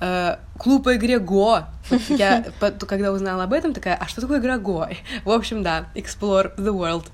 [0.00, 1.64] Э, клуб по игре Го.
[2.08, 2.44] Я,
[2.88, 4.88] когда узнала об этом, такая, а что такое игра Го?
[5.24, 7.06] В общем, да, Explore the World.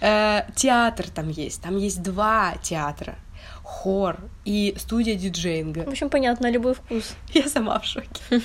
[0.00, 3.14] Э, театр там есть, там есть два театра.
[3.62, 5.80] Хор и студия диджейнга.
[5.80, 7.14] В общем, понятно, любой вкус.
[7.32, 8.08] Я сама в шоке.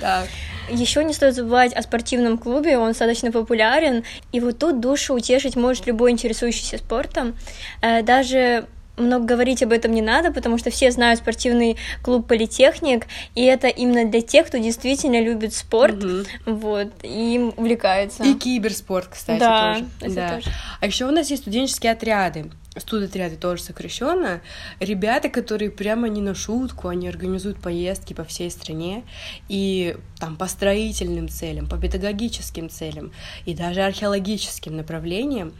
[0.00, 0.28] Так.
[0.70, 5.56] Еще не стоит забывать о спортивном клубе, он достаточно популярен, и вот тут душу утешить
[5.56, 7.34] может любой интересующийся спортом.
[7.82, 8.66] Э, даже
[9.00, 13.68] много говорить об этом не надо, потому что все знают спортивный клуб Политехник, и это
[13.68, 16.24] именно для тех, кто действительно любит спорт, угу.
[16.46, 18.22] вот, и им увлекается.
[18.24, 19.86] И киберспорт, кстати, да, тоже.
[20.00, 20.34] Это да.
[20.36, 20.50] тоже.
[20.80, 22.50] А еще у нас есть студенческие отряды.
[22.76, 24.40] Студотряды тоже сокращенно.
[24.78, 29.02] Ребята, которые прямо не на шутку, они организуют поездки по всей стране
[29.48, 33.12] и там по строительным целям, по педагогическим целям
[33.44, 35.52] и даже археологическим направлениям.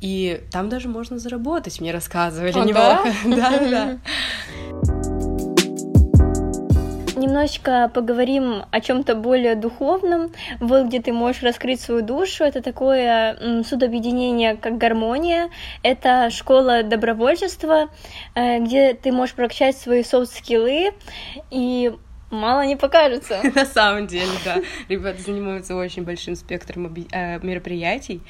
[0.00, 3.12] И там даже можно заработать, мне рассказывали а, неплохо.
[3.24, 3.98] Да, да, да.
[7.20, 10.32] Немножечко поговорим о чем-то более духовном.
[10.58, 12.44] Вот где ты можешь раскрыть свою душу.
[12.44, 15.50] Это такое судообъединение, как гармония.
[15.82, 17.90] Это школа добровольчества,
[18.34, 20.92] э, где ты можешь прокачать свои софт-скиллы
[21.50, 21.92] и
[22.30, 23.40] мало не покажется.
[23.54, 24.62] На самом деле, да.
[24.88, 28.22] Ребята занимаются очень большим спектром э, мероприятий.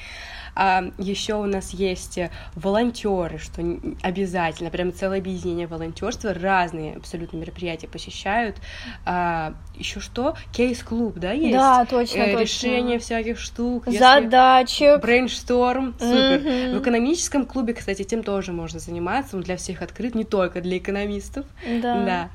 [0.55, 2.19] А, еще у нас есть
[2.55, 3.61] волонтеры, что
[4.01, 8.57] обязательно, прям целое объединение волонтерства, разные абсолютно мероприятия посещают.
[9.05, 10.35] А, еще что?
[10.53, 11.53] Кейс-клуб, да, есть?
[11.53, 12.41] Да, точно, э, точно.
[12.41, 13.85] Решение всяких штук.
[13.87, 14.99] Задачи.
[14.99, 16.41] Брейншторм, супер.
[16.41, 16.77] Mm-hmm.
[16.77, 20.77] В экономическом клубе, кстати, тем тоже можно заниматься, он для всех открыт, не только для
[20.77, 21.45] экономистов.
[21.81, 22.05] Да.
[22.05, 22.29] да.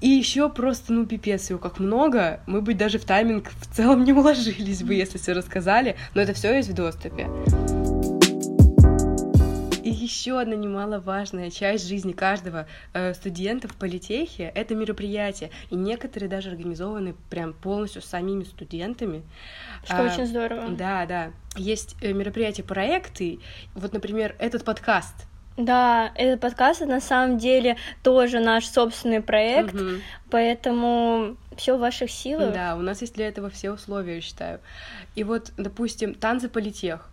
[0.00, 4.04] И еще просто, ну, пипец, его как много, мы бы даже в тайминг в целом
[4.04, 7.28] не уложились бы, если все рассказали, но это все есть в доступе.
[9.82, 15.50] И еще одна немаловажная часть жизни каждого э, студента в политехе— это мероприятия.
[15.70, 19.22] И некоторые даже организованы прям полностью самими студентами.
[19.84, 20.68] Что а, очень здорово.
[20.70, 21.30] Да, да.
[21.56, 23.40] Есть э, мероприятия, проекты.
[23.74, 25.14] Вот, например, этот подкаст—
[25.56, 30.00] да, этот подкаст на самом деле тоже наш собственный проект, угу.
[30.30, 32.54] поэтому все в ваших силах.
[32.54, 34.60] Да, у нас есть для этого все условия, я считаю.
[35.14, 37.09] И вот, допустим, танцы политех.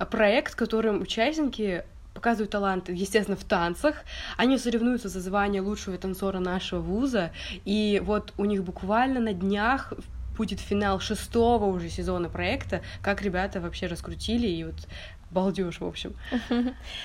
[0.00, 1.84] А проект, которым участники
[2.14, 3.96] показывают таланты, естественно, в танцах.
[4.38, 7.32] Они соревнуются за звание лучшего танцора нашего вуза.
[7.66, 9.92] И вот у них буквально на днях
[10.38, 14.88] будет финал шестого уже сезона проекта, как ребята вообще раскрутили и вот
[15.30, 16.14] балдеж, в общем.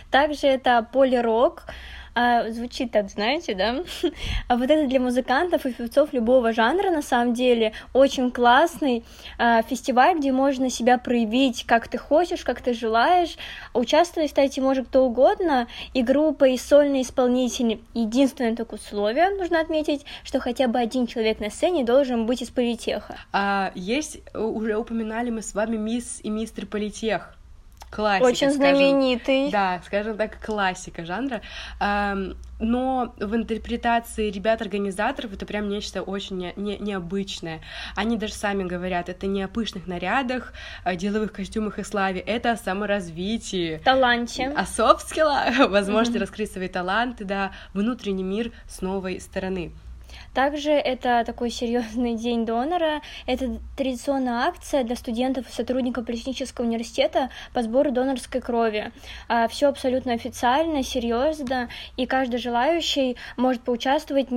[0.09, 1.63] Также это полирок,
[2.15, 3.83] а, звучит так, знаете, да?
[4.47, 9.03] А вот это для музыкантов и певцов любого жанра, на самом деле, очень классный
[9.37, 13.37] а, фестиваль, где можно себя проявить, как ты хочешь, как ты желаешь.
[13.73, 17.81] Участвовать, кстати, может кто угодно, и группа, и сольные исполнители.
[17.93, 22.49] Единственное только условие, нужно отметить, что хотя бы один человек на сцене должен быть из
[22.49, 23.17] политеха.
[23.33, 27.35] А, есть, уже упоминали мы с вами мисс и мистер политех
[27.89, 28.27] классика.
[28.27, 29.51] Очень скажем, знаменитый.
[29.51, 31.41] Да, скажем так, классика жанра.
[32.57, 37.59] Но в интерпретации ребят-организаторов это прям нечто очень не, не, необычное.
[37.97, 40.53] Они даже сами говорят, это не о пышных нарядах,
[40.85, 43.81] о деловых костюмах и славе, это о саморазвитии.
[43.83, 44.53] Таланте.
[44.55, 46.21] О софт-скиллах, возможности mm-hmm.
[46.21, 49.73] раскрыть свои таланты, да, внутренний мир с новой стороны.
[50.35, 53.01] Также это такой серьезный день донора.
[53.25, 58.91] Это традиционная акция для студентов и сотрудников Политехнического университета по сбору донорской крови.
[59.29, 64.33] А, Все абсолютно официально, серьезно, и каждый желающий может поучаствовать в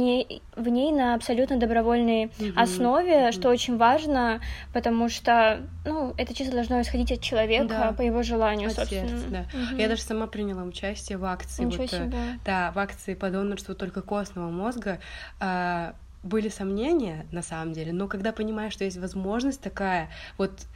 [0.68, 2.52] ней на абсолютно добровольной mm-hmm.
[2.56, 3.32] основе, mm-hmm.
[3.32, 4.40] что очень важно,
[4.72, 7.92] потому что ну, это чисто должно исходить от человека да.
[7.92, 9.08] по его желанию, от собственно.
[9.08, 9.40] Сердца, да.
[9.40, 9.80] Mm-hmm.
[9.80, 11.64] Я даже сама приняла участие в акции.
[11.64, 12.12] Ничего вот, э, себе.
[12.44, 15.00] Да, в акции по донорству только костного мозга.
[16.28, 20.66] Были сомнения, на самом деле, но когда понимаешь, что есть возможность такая, вот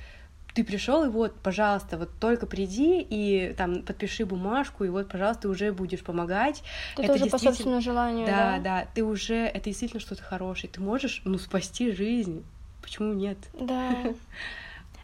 [0.55, 5.43] ты пришел и вот, пожалуйста, вот только приди и там подпиши бумажку, и вот, пожалуйста,
[5.43, 6.63] ты уже будешь помогать.
[6.97, 8.57] Ты это тоже по собственному желанию, да?
[8.57, 12.45] Да, да, ты уже, это действительно что-то хорошее, ты можешь, ну, спасти жизнь,
[12.81, 13.39] почему нет?
[13.53, 14.03] Да.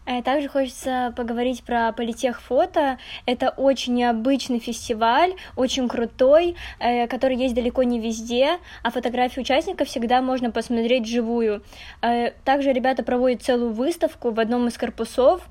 [0.08, 2.98] Э, также хочется поговорить про политех фото.
[3.26, 9.88] Это очень необычный фестиваль, очень крутой, э, который есть далеко не везде, а фотографии участников
[9.88, 11.62] всегда можно посмотреть вживую.
[12.00, 15.42] Э, также ребята проводят целую выставку в одном из корпусов,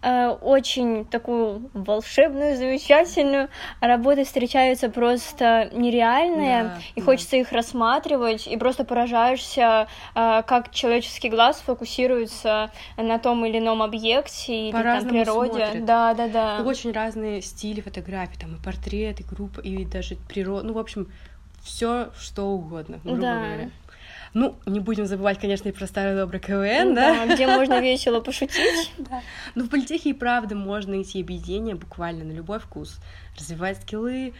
[0.00, 3.48] Э, очень такую волшебную, замечательную.
[3.80, 7.04] Работы встречаются просто нереальные, да, и да.
[7.04, 13.82] хочется их рассматривать, и просто поражаешься, э, как человеческий глаз фокусируется на том или ином
[13.82, 15.66] объекте или там природе.
[15.66, 15.84] Смотрит.
[15.84, 16.62] Да, да, да.
[16.64, 20.64] Очень разные стили фотографий, там и портреты, и группа, и даже природа.
[20.64, 21.08] Ну, в общем,
[21.60, 23.34] все что угодно, грубо да.
[23.34, 23.70] говоря.
[24.34, 27.26] Ну, не будем забывать, конечно, и про старый добрый КВН, да?
[27.26, 28.92] Да, где можно весело пошутить.
[28.98, 29.22] Да.
[29.54, 32.98] Ну, в политехе и правда можно найти объединение буквально на любой вкус.
[33.38, 34.34] Развивать скиллы,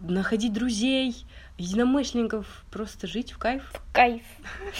[0.00, 1.26] находить друзей,
[1.58, 3.72] единомышленников, просто жить в кайф.
[3.72, 4.22] В кайф.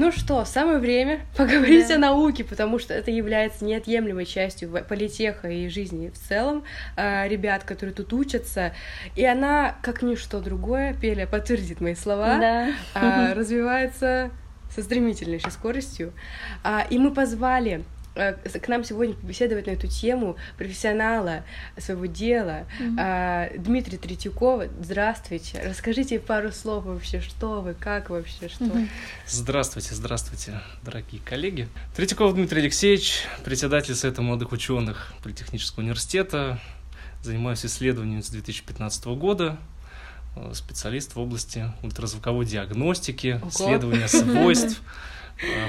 [0.00, 1.96] Ну что, самое время поговорить Да.
[1.96, 6.62] о науке, потому что это является неотъемлемой частью политеха и жизни в целом
[6.96, 8.72] а, ребят, которые тут учатся.
[9.16, 12.68] И она, как ничто другое, Пеля подтвердит мои слова, Да.
[12.94, 14.30] а, развивается
[14.72, 16.12] со стремительнейшей скоростью.
[16.62, 17.82] А, И мы позвали
[18.18, 21.44] к нам сегодня побеседовать на эту тему профессионала
[21.78, 22.66] своего дела
[22.98, 24.68] а, Дмитрия Третьякова.
[24.80, 25.62] Здравствуйте.
[25.64, 28.70] Расскажите пару слов вообще, что вы, как вообще, что.
[29.26, 31.68] Здравствуйте, здравствуйте, дорогие коллеги.
[31.94, 36.58] Третьяков Дмитрий Алексеевич, председатель Совета молодых ученых Политехнического университета.
[37.22, 39.58] Занимаюсь исследованием с 2015 года.
[40.36, 43.50] Э, Специалист в области ультразвуковой диагностики, Ого.
[43.50, 45.17] исследования свойств, э,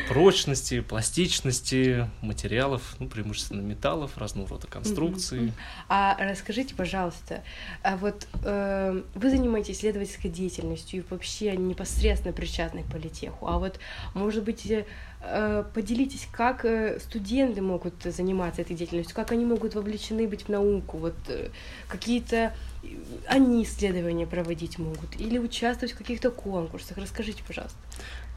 [0.07, 5.53] прочности, пластичности материалов, ну, преимущественно металлов, разного рода конструкций.
[5.87, 7.43] А расскажите, пожалуйста,
[7.83, 13.79] а вот э, вы занимаетесь исследовательской деятельностью и вообще непосредственно причастны к политеху, а вот,
[14.13, 14.85] может быть, э,
[15.21, 20.49] э, поделитесь, как э, студенты могут заниматься этой деятельностью, как они могут вовлечены быть в
[20.49, 21.49] науку, вот э,
[21.87, 22.53] какие-то
[22.83, 22.87] э,
[23.27, 26.97] они исследования проводить могут или участвовать в каких-то конкурсах.
[26.97, 27.77] Расскажите, пожалуйста.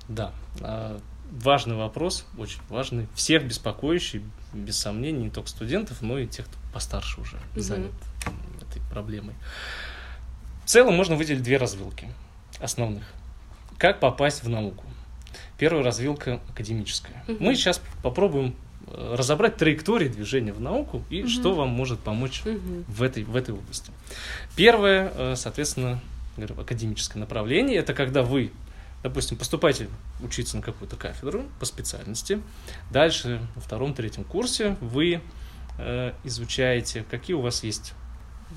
[0.08, 1.00] Да, а,
[1.32, 4.22] важный вопрос, очень важный, всех беспокоящий,
[4.52, 7.60] без сомнений, не только студентов, но и тех, кто постарше уже Мгм.
[7.62, 7.92] занят
[8.60, 9.34] этой проблемой.
[10.64, 12.08] В целом можно выделить две развилки
[12.60, 13.04] основных.
[13.78, 14.84] Как попасть в науку?
[15.58, 17.24] Первая развилка академическая.
[17.26, 17.36] Мгм.
[17.40, 18.54] Мы сейчас попробуем
[18.88, 21.28] э, разобрать траектории движения в науку и Мгм.
[21.28, 22.84] что вам может помочь Мгм.
[22.88, 23.90] в этой, в этой области.
[24.56, 26.00] Первое, э, соответственно,
[26.36, 28.50] говорю, академическое направление, это когда вы,
[29.02, 29.88] допустим, поступаете
[30.22, 32.40] учиться на какую-то кафедру по специальности,
[32.90, 35.20] дальше на втором-третьем курсе вы
[35.78, 37.94] э, изучаете, какие у вас есть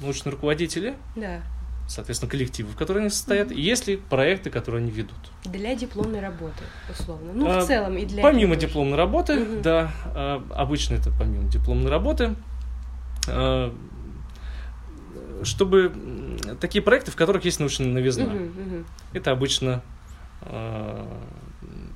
[0.01, 1.41] научные руководители, Да,
[1.87, 5.17] соответственно, коллективы, в которых они состоят, и есть ли проекты, которые они ведут.
[5.45, 7.31] для дипломной работы, условно.
[7.33, 8.21] Ну, А, в целом и для...
[8.21, 9.61] Помимо дипломной работы, Мгм.
[9.61, 12.35] да, а, обычно это помимо дипломной работы,
[13.27, 13.73] а,
[15.43, 15.93] чтобы
[16.59, 18.25] такие проекты, в которых есть научная новизна.
[18.25, 18.85] Мгм.
[19.13, 19.81] Это обычно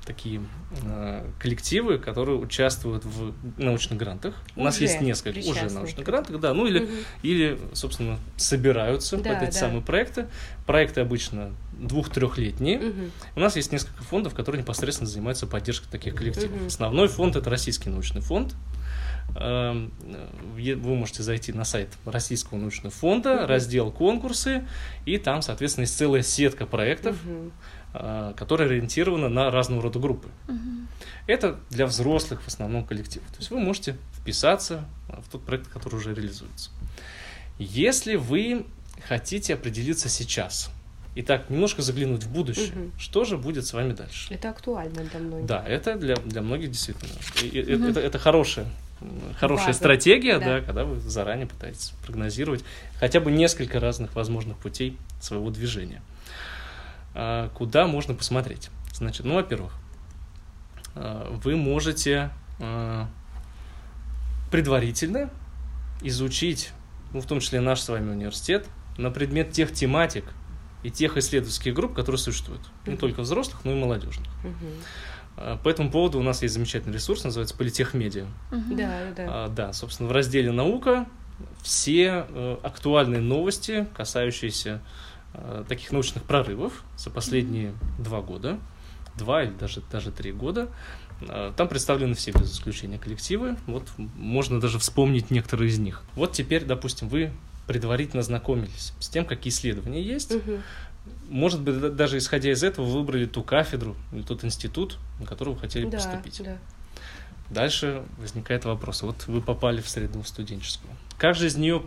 [0.06, 0.42] такие
[0.84, 4.36] а, коллективы, которые участвуют в научных грантах.
[4.56, 6.94] У нас Уже есть несколько уже научных грантов, да, ну или, Мгм.
[7.22, 9.60] или собственно, собираются Да, под эти да.
[9.60, 10.28] самые проекты.
[10.66, 12.80] Проекты обычно двух-трехлетние.
[12.80, 13.12] Мгм.
[13.36, 16.56] У нас есть несколько фондов, которые непосредственно занимаются поддержкой таких коллективов.
[16.58, 16.68] Мгм.
[16.68, 18.56] Основной фонд это Российский научный фонд.
[19.36, 19.92] Эм,
[20.56, 23.46] Вы можете зайти на сайт Российского научного фонда, Мгм.
[23.46, 24.68] раздел конкурсы,
[25.06, 27.52] и там, соответственно, есть целая сетка проектов, Мгм.
[27.94, 30.28] Э, которая ориентирована на разного рода группы.
[30.48, 30.88] Мгм.
[31.28, 33.28] Это для взрослых в основном коллективов.
[33.30, 36.72] То есть вы можете вписаться в тот проект, который уже реализуется.
[37.58, 38.66] Если вы
[39.08, 40.70] хотите определиться сейчас,
[41.16, 42.92] и так немножко заглянуть в будущее, Мгм.
[42.98, 44.34] что же будет с вами дальше?
[44.34, 45.46] Это актуально для многих.
[45.48, 47.12] Да, это для, для многих действительно.
[47.42, 47.88] И- Мгм.
[47.88, 48.68] это, это хорошая,
[49.40, 50.46] хорошая База, стратегия, да.
[50.46, 50.62] да.
[50.62, 52.64] когда вы заранее пытаетесь прогнозировать
[53.00, 56.02] хотя бы несколько разных возможных путей своего движения.
[57.14, 58.70] А, Куда можно посмотреть?
[58.94, 59.74] Значит, ну, во-первых,
[60.96, 63.08] а, вы можете а,
[64.52, 65.30] предварительно
[66.02, 66.72] изучить,
[67.14, 70.26] ну, в том числе наш с вами университет, на предмет тех тематик
[70.84, 72.62] и тех исследовательских групп, которые существуют.
[72.86, 74.28] Не только взрослых, но и молодежных.
[75.36, 78.26] По этому поводу у нас есть замечательный ресурс, называется Политехмедиа.
[78.52, 78.76] Мгм.
[78.76, 79.74] Да, да, да.
[79.74, 81.08] Собственно, в разделе «Наука»
[81.62, 84.82] все э, актуальные новости, касающиеся
[85.68, 88.60] таких научных прорывов за последние два года,
[89.16, 90.70] два или даже, даже три года.
[91.22, 93.58] Э, Там представлены все без исключения коллективы.
[93.68, 96.04] Вот можно даже вспомнить некоторые из них.
[96.16, 97.32] Вот теперь, допустим, вы
[97.68, 100.34] предварительно знакомились с тем, какие исследования есть.
[100.34, 100.62] Мгм.
[101.30, 105.54] Может быть, да- даже исходя из этого, выбрали ту кафедру или тот институт, на который
[105.54, 106.42] вы хотели Да, поступить.
[106.44, 106.58] да.
[107.50, 109.02] Дальше возникает вопрос.
[109.04, 110.92] Вот вы попали в среду студенческую.
[111.18, 111.82] Как же из нее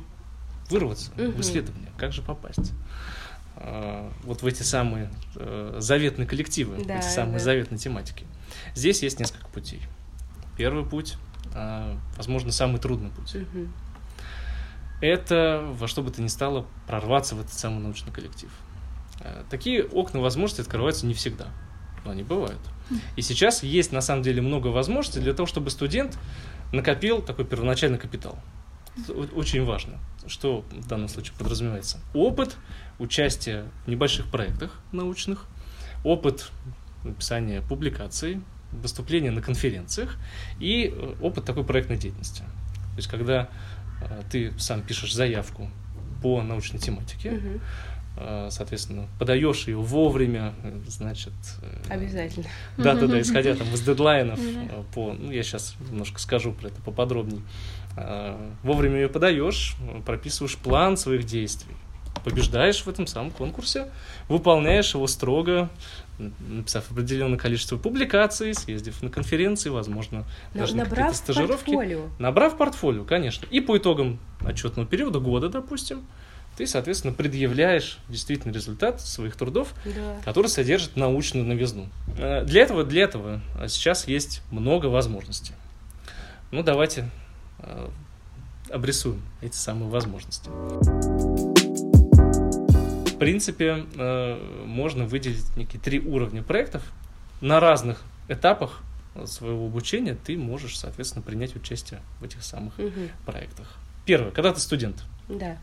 [0.71, 1.33] вырваться Мгм.
[1.33, 1.91] в исследование?
[1.97, 2.73] Как же попасть?
[3.57, 7.45] А, Вот в эти самые э, заветные коллективы, в Да, эти самые да.
[7.45, 8.27] заветные тематики.
[8.75, 9.83] Здесь есть несколько путей.
[10.57, 11.15] Первый путь,
[11.55, 13.35] а, возможно, самый трудный путь.
[13.35, 13.73] Мгм.
[15.01, 18.51] Это во что бы то ни стало прорваться в этот самый научный коллектив.
[19.21, 21.49] Э, Такие окна возможностей открываются не всегда,
[22.05, 22.61] но они бывают.
[23.17, 26.19] И сейчас есть на самом деле много возможностей для того, чтобы студент
[26.73, 28.39] накопил такой первоначальный капитал.
[29.35, 31.99] Очень важно, что в данном случае подразумевается.
[32.13, 32.57] Опыт
[33.03, 35.47] участия в небольших проектах научных,
[36.05, 36.51] опыт
[37.05, 38.41] написания публикаций,
[38.71, 40.17] выступления на конференциях
[40.59, 42.43] и э, опыт такой проектной деятельности.
[42.43, 43.49] То есть, когда
[44.01, 45.69] э, ты сам пишешь заявку
[46.23, 47.41] по научной тематике,
[48.17, 50.55] э, соответственно, подаешь ее вовремя,
[50.87, 51.33] значит...
[51.89, 52.47] Обязательно.
[52.79, 54.39] Да, да, да, исходя там из дедлайнов
[54.95, 57.43] по, ну, я сейчас немножко скажу про это поподробнее.
[58.63, 59.77] Вовремя ее подаешь,
[60.07, 61.75] прописываешь план своих действий,
[62.25, 63.89] побеждаешь в этом самом конкурсе,
[64.29, 65.69] выполняешь его строго,
[66.19, 71.71] написав определенное количество публикаций, съездив на конференции, возможно, даже на какие-то стажировки.
[71.71, 72.09] портфолио.
[72.19, 73.47] Набрав портфолио, конечно.
[73.51, 76.05] И по итогам отчетного периода, года, допустим,
[76.57, 80.17] ты, соответственно, предъявляешь действительно результат своих трудов, Да.
[80.25, 81.89] который содержит научную новизну.
[82.19, 85.55] Э, Для этого, для этого сейчас есть много возможностей.
[86.51, 87.09] Ну, давайте
[87.61, 87.89] э,
[88.71, 90.51] обрисуем эти самые возможности.
[93.23, 96.83] В принципе, э, можно выделить некие три уровня проектов.
[97.41, 98.81] На разных этапах
[99.27, 103.11] своего обучения ты можешь, соответственно, принять участие в этих самых Мгм.
[103.25, 103.77] проектах.
[104.07, 105.05] Первое, когда ты студент.
[105.29, 105.57] Да.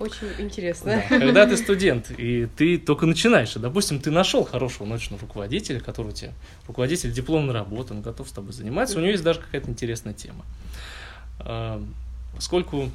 [0.00, 1.04] Очень интересно.
[1.08, 5.78] Да, Когда ты студент, и ты только начинаешь, и, допустим, ты нашел хорошего научного руководителя,
[5.78, 6.32] который у тебя
[6.66, 10.44] руководитель дипломной работы, он готов с тобой заниматься, у него есть даже какая-то интересная тема.
[11.38, 11.80] А,
[12.34, 12.90] Поскольку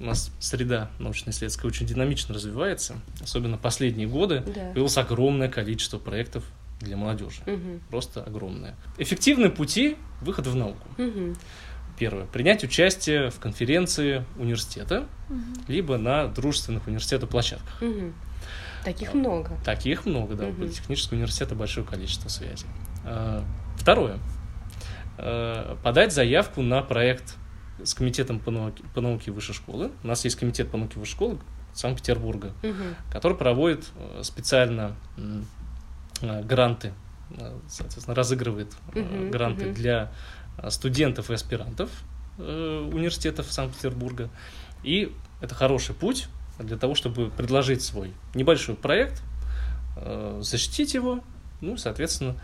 [0.00, 4.52] у нас среда научно-исследовательская очень динамично развивается, особенно последние годы, Да.
[4.52, 6.44] появилось огромное количество проектов
[6.80, 7.40] для молодежи.
[7.46, 7.80] Мгм.
[7.88, 8.74] Просто огромное.
[8.98, 10.86] Эффективные пути выхода в науку.
[10.98, 11.36] Мгм.
[11.98, 12.26] Первое.
[12.26, 15.06] Принять участие в конференции университета,
[15.66, 17.80] либо на дружественных университета площадках.
[17.80, 18.12] Мгм.
[18.84, 19.50] Таких много.
[19.64, 20.44] Таких много, да.
[20.44, 20.56] У Мгм.
[20.58, 22.66] политехнического университета большое количество связей.
[23.04, 23.42] А,
[23.78, 24.18] Второе.
[25.18, 27.36] А, Подать заявку на проект
[27.82, 29.90] с комитетом по науке, по науке высшей школы.
[30.02, 31.38] У нас есть комитет по науке высшей школы
[31.74, 32.96] Санкт-Петербурга, Мгм.
[33.10, 34.96] который проводит э, специально
[36.22, 36.92] э, гранты,
[37.30, 39.74] э, соответственно, разыгрывает Мгм, гранты мгм.
[39.74, 40.12] для
[40.70, 41.90] студентов и аспирантов
[42.38, 44.28] университетов Санкт-Петербурга.
[44.82, 49.22] И это хороший путь для того, чтобы предложить свой небольшой проект,
[50.40, 51.20] защитить его,
[51.62, 52.36] ну, соответственно,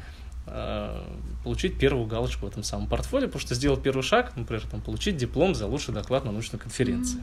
[1.44, 5.16] получить первую галочку в этом самом портфолио, потому что сделать первый шаг, например, там, получить
[5.16, 7.22] диплом за лучший доклад на научной конференции.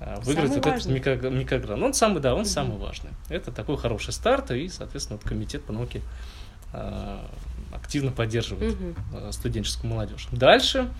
[0.00, 0.98] Э, Выиграть Самый вот этот важный.
[1.00, 1.82] микро- микрогрант.
[1.82, 2.48] Он самый, да, он Мгм.
[2.48, 3.10] самый важный.
[3.28, 6.02] Это такой хороший старт, и, соответственно, вот комитет по науке
[6.72, 7.18] э,
[7.72, 8.76] активно поддерживает
[9.14, 10.28] э, студенческую молодежь.
[10.32, 10.90] Дальше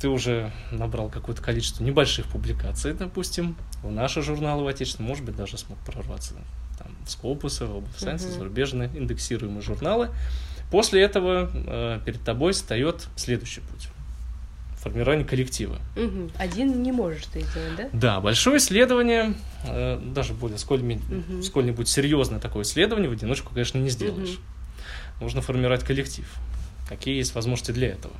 [0.00, 5.36] ты уже набрал какое-то количество небольших публикаций, допустим, в наши журналы в отечественном, может быть,
[5.36, 6.34] даже смог прорваться
[6.78, 8.38] там, Scopus, Open Science, Мгм.
[8.38, 10.10] зарубежные индексируемые журналы.
[10.70, 13.88] После этого э, перед тобой встает следующий путь.
[14.80, 15.78] Формирование коллектива.
[15.96, 16.30] Мгм.
[16.36, 17.88] Один не можешь ты сделать, да?
[17.92, 19.34] Да, большое исследование,
[19.66, 21.42] э, даже более сколь-ми- Мгм.
[21.42, 24.38] сколь-нибудь серьезное такое исследование в одиночку, конечно, не сделаешь.
[25.20, 26.26] Нужно формировать коллектив.
[26.88, 28.12] Какие есть возможности для этого?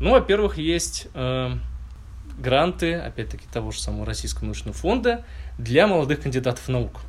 [0.00, 1.52] Ну, во-первых, есть э,
[2.38, 5.24] гранты, опять-таки, того же самого Российского научного фонда
[5.58, 7.00] для молодых кандидатов в науку.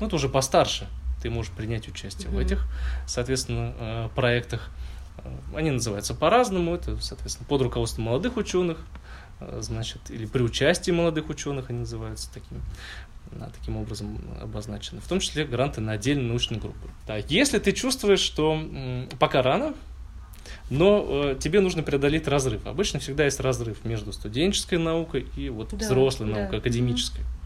[0.00, 0.88] Ну, это уже постарше.
[1.22, 2.40] Ты можешь принять участие в Мгм.
[2.42, 2.66] этих,
[3.06, 4.70] соответственно, э, проектах.
[5.18, 6.74] Э, Они называются по-разному.
[6.74, 8.78] Это, соответственно, под руководством молодых ученых,
[9.40, 12.62] э, значит, или при участии молодых ученых они называются таким,
[13.54, 15.00] таким образом обозначены.
[15.02, 16.88] В том числе гранты на отдельные научные группы.
[17.06, 19.74] Да, если ты чувствуешь, что м, пока рано,
[20.70, 22.66] но э, тебе нужно преодолеть разрыв.
[22.66, 26.38] Обычно всегда есть разрыв между студенческой наукой и вот Да, взрослой да.
[26.40, 27.20] наукой, академической.
[27.22, 27.39] А,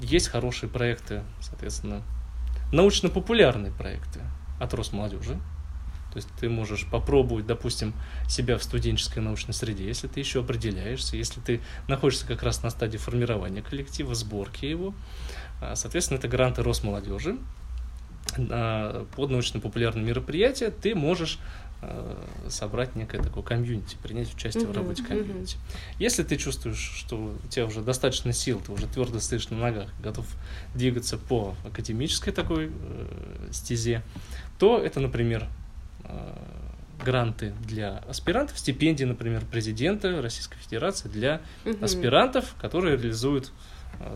[0.00, 2.02] Есть хорошие проекты, соответственно,
[2.72, 4.20] научно-популярные проекты
[4.60, 5.38] от Росмолодежи.
[6.14, 7.92] То есть ты можешь попробовать, допустим,
[8.28, 12.70] себя в студенческой научной среде, если ты еще определяешься, если ты находишься как раз на
[12.70, 14.94] стадии формирования коллектива, сборки его.
[15.60, 17.36] А, Соответственно, это гранты Росмолодежи.
[18.38, 21.40] А, Под научно-популярные мероприятия ты можешь
[22.48, 25.56] собрать некое такое комьюнити, принять участие в Мгм, работе комьюнити.
[25.98, 29.90] Если ты чувствуешь, что у тебя уже достаточно сил, ты уже твердо стоишь на ногах,
[29.98, 30.26] готов
[30.74, 34.02] двигаться по академической такой э, стезе,
[34.58, 35.46] то это, например,
[36.04, 36.32] э,
[37.04, 41.84] гранты для аспирантов, стипендии, например, президента Российской Федерации для Мгм.
[41.84, 43.50] аспирантов, которые реализуют э,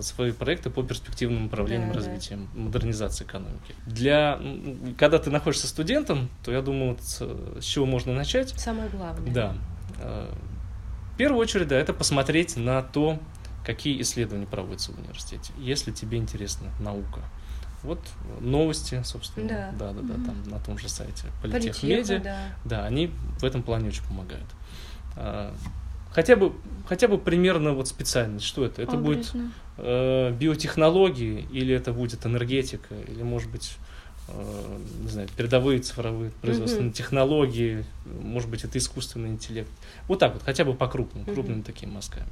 [0.01, 2.07] свои проекты по перспективным направлениям Да, да.
[2.07, 3.75] развития, модернизации экономики.
[3.87, 4.41] Для,
[4.99, 7.21] когда ты находишься студентом, то я думаю, вот с,
[7.61, 8.51] с чего можно начать?
[8.59, 9.33] Самое главное.
[9.33, 9.55] Да.
[10.01, 10.33] Э,
[11.15, 13.19] В первую очередь, да, это посмотреть на то,
[13.65, 17.21] какие исследования проводятся в университете, если тебе интересна наука.
[17.83, 18.01] Вот
[18.41, 19.71] новости, собственно, Да.
[19.79, 22.19] да, да, да, там на том же сайте Политеха, Политехмедиа.
[22.21, 22.39] да.
[22.65, 24.47] Да, они в этом плане очень помогают.
[26.19, 26.53] Хотя бы,
[26.89, 28.83] хотя бы примерно вот специальность, что это?
[28.83, 29.53] Это будет Образно.
[29.77, 33.77] э, биотехнологии, или это будет энергетика, или, может быть,
[34.27, 36.95] э, не знаю, передовые цифровые производственные Мгм.
[36.95, 39.71] технологии, может быть, это искусственный интеллект.
[40.09, 41.35] Вот так вот, хотя бы по крупным, Мгм.
[41.35, 42.27] крупными такими мазками.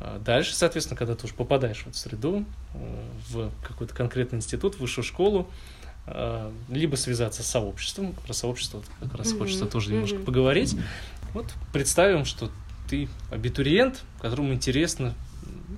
[0.00, 4.78] А Дальше, соответственно, когда ты уже попадаешь в эту среду, э, в какой-то конкретный институт,
[4.80, 5.50] высшую школу,
[6.06, 9.40] э, либо связаться с сообществом, про сообщество как раз Мгм.
[9.40, 10.24] хочется тоже немножко Мгм.
[10.24, 10.74] поговорить.
[11.34, 12.50] Вот представим, что
[12.88, 15.14] ты абитуриент, которому интересно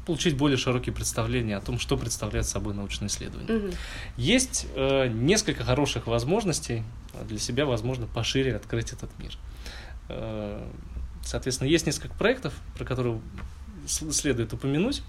[0.07, 3.59] получить более широкие представления о том, что представляет собой научное исследование.
[3.59, 3.71] Мгм.
[4.17, 6.83] Есть э, несколько хороших возможностей
[7.29, 9.33] для себя, возможно, пошире открыть этот мир.
[10.09, 10.65] Э,
[11.25, 13.21] соответственно, есть несколько проектов, про которые
[13.87, 15.03] следует упомянуть.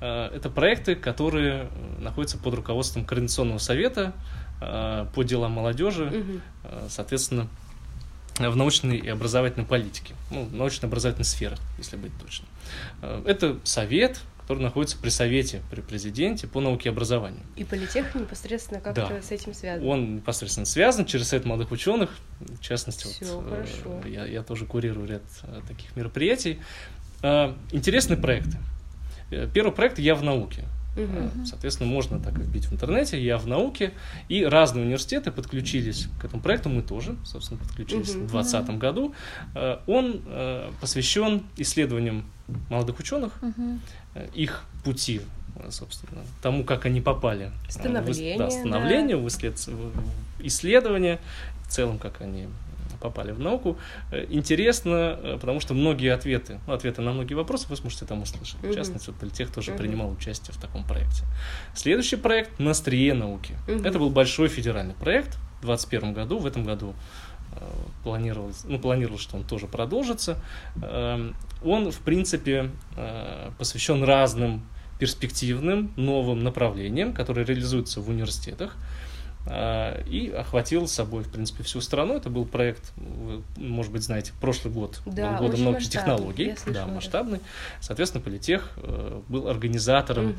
[0.00, 4.14] Э, это проекты, которые э, находятся под руководством Координационного совета
[4.60, 7.48] э, по делам молодежи, э, соответственно,
[8.38, 12.48] в научной и образовательной политике, ну, научно-образовательной сфере, если быть точным.
[13.02, 17.40] Э, Это совет, который находится при совете, при президенте по науке и образованию.
[17.56, 19.20] И политех непосредственно как-то Да.
[19.22, 19.86] с этим связан.
[19.86, 22.10] Он непосредственно связан через совет молодых ученых.
[22.40, 24.08] В частности, Всё, вот, э, хорошо.
[24.08, 26.60] я, я тоже курирую ряд э, таких мероприятий.
[27.72, 28.56] Интересные проекты.
[29.52, 30.64] Первый проект «Я в науке».
[30.96, 33.92] Э, Соответственно, можно так вбить в интернете «Я в науке».
[34.28, 36.68] И разные университеты подключились к этому проекту.
[36.68, 38.26] Мы тоже, собственно, подключились Мгм.
[38.26, 39.14] в 2020 году.
[39.54, 42.24] Э, Он э, посвящен исследованиям
[42.70, 43.32] молодых ученых,
[44.14, 45.20] э, их пути,
[45.70, 48.50] собственно, тому, как они попали Становление, да, да.
[48.50, 49.28] становление, в
[50.40, 51.18] исследование,
[51.64, 52.48] в целом, как они
[53.00, 53.78] попали в науку.
[54.10, 58.22] Э, Интересно, э, потому что многие ответы, ну, ответы на многие вопросы вы сможете там
[58.22, 58.56] услышать.
[58.62, 61.24] В частности, вот Политех тоже принимал участие в таком проекте.
[61.74, 63.56] Следующий проект «На острие науки».
[63.66, 66.38] Это был большой федеральный проект в 2021 году.
[66.38, 66.94] В этом году
[67.52, 67.58] э,
[68.04, 70.38] планировалось, ну, планировалось, что он тоже продолжится.
[70.82, 72.70] Эм, Он, в принципе,
[73.58, 74.62] посвящен разным
[74.98, 78.76] перспективным новым направлениям, которые реализуются в университетах.
[79.48, 82.16] Э, И охватил собой, в принципе, всю страну.
[82.16, 86.54] Это был проект, вы, может быть, знаете, прошлый год Да, был годом науки технологий.
[86.66, 87.40] Да, масштабный.
[87.80, 90.36] Соответственно, Политех э, был организатором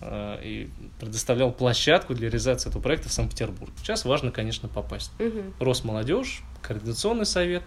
[0.00, 3.72] э, и предоставлял площадку для реализации этого проекта в Санкт-Петербург.
[3.78, 5.10] Сейчас важно, конечно, попасть.
[5.18, 5.54] Мгм.
[5.58, 7.62] Росмолодежь, Координационный совет,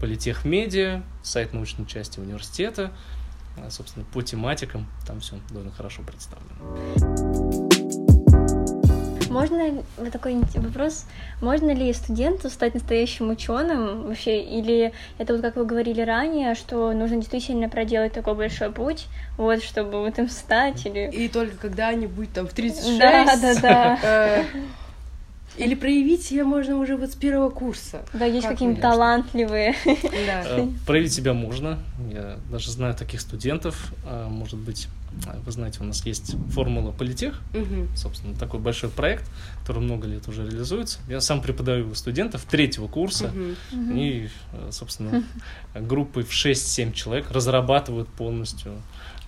[0.00, 2.92] Политех Медиа, сайт научной части университета,
[3.56, 7.67] а, собственно, по тематикам там все довольно хорошо представлено.
[9.30, 11.04] Можно вот такой вопрос:
[11.40, 16.92] можно ли студенту стать настоящим ученым вообще, или это вот как вы говорили ранее, что
[16.92, 19.06] нужно действительно проделать такой большой путь,
[19.36, 22.98] вот чтобы вот им стать, или И только когда-нибудь там в 36...
[22.98, 24.44] Да, да, да.
[25.58, 28.02] Э, Или проявить себя можно уже вот с первого курса.
[28.12, 29.74] да, есть Как какие-нибудь талантливые.
[29.84, 30.44] Да.
[30.46, 31.78] Э, Проявить себя можно.
[32.12, 33.92] Я даже знаю таких студентов.
[34.04, 34.88] А, Может быть,
[35.26, 37.88] а, вы знаете, у нас есть формула Политех, Мгм.
[37.96, 39.24] собственно, такой большой проект,
[39.60, 40.98] который много лет уже реализуется.
[41.08, 43.30] Я сам преподаю студентов третьего курса.
[43.72, 43.96] Мгм.
[43.98, 45.22] И, э, собственно,
[45.74, 48.76] группы в 6-7 человек разрабатывают полностью э,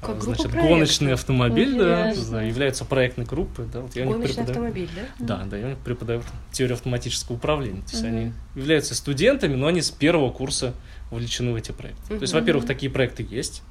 [0.01, 3.67] Как значит, гоночный автомобиль, да, да, являются проектной группой.
[3.73, 4.65] Да, вот я у них Гоночный преподаю.
[4.67, 4.89] автомобиль,
[5.19, 5.27] да?
[5.39, 6.23] Да, да, я у них преподаю
[6.53, 7.83] теорию автоматического управления.
[7.83, 8.17] То есть Мгм.
[8.17, 10.73] они являются студентами, но они с первого курса
[11.11, 12.09] вовлечены в эти проекты.
[12.17, 13.63] То есть, во-первых, такие проекты есть,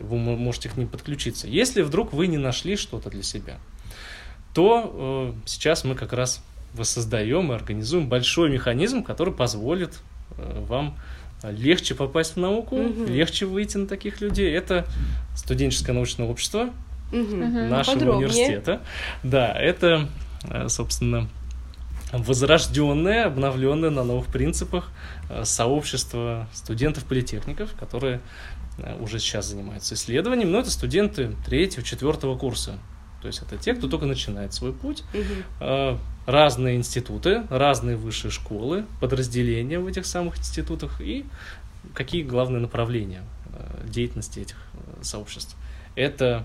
[0.00, 1.46] вы мо- можете к ним подключиться.
[1.46, 3.58] Если вдруг вы не нашли что-то для себя,
[4.54, 6.42] то э, сейчас мы как раз
[6.74, 9.98] воссоздаем и организуем большой механизм, который позволит
[10.38, 10.96] э, вам
[11.50, 13.06] легче попасть в науку, Мгм.
[13.06, 14.52] легче выйти на таких людей.
[14.54, 14.86] Это
[15.34, 16.70] студенческое научное общество.
[17.12, 17.68] Мгм.
[17.68, 18.28] нашего Подробнее.
[18.28, 18.80] университета.
[19.22, 20.08] Да, это,
[20.44, 21.28] э, собственно,
[22.12, 24.90] возрожденное, обновленное на новых принципах
[25.28, 28.20] э, сообщество студентов-политехников, которые
[28.78, 32.78] э, уже сейчас занимаются исследованием, но это студенты третьего, четвертого курса.
[33.22, 35.04] То есть это те, кто только начинает свой путь.
[35.60, 35.96] Э,
[36.26, 41.24] Разные институты, разные высшие школы, подразделения в этих самых институтах и
[41.94, 45.56] какие главные направления э, деятельности этих э, сообществ.
[45.96, 46.44] Это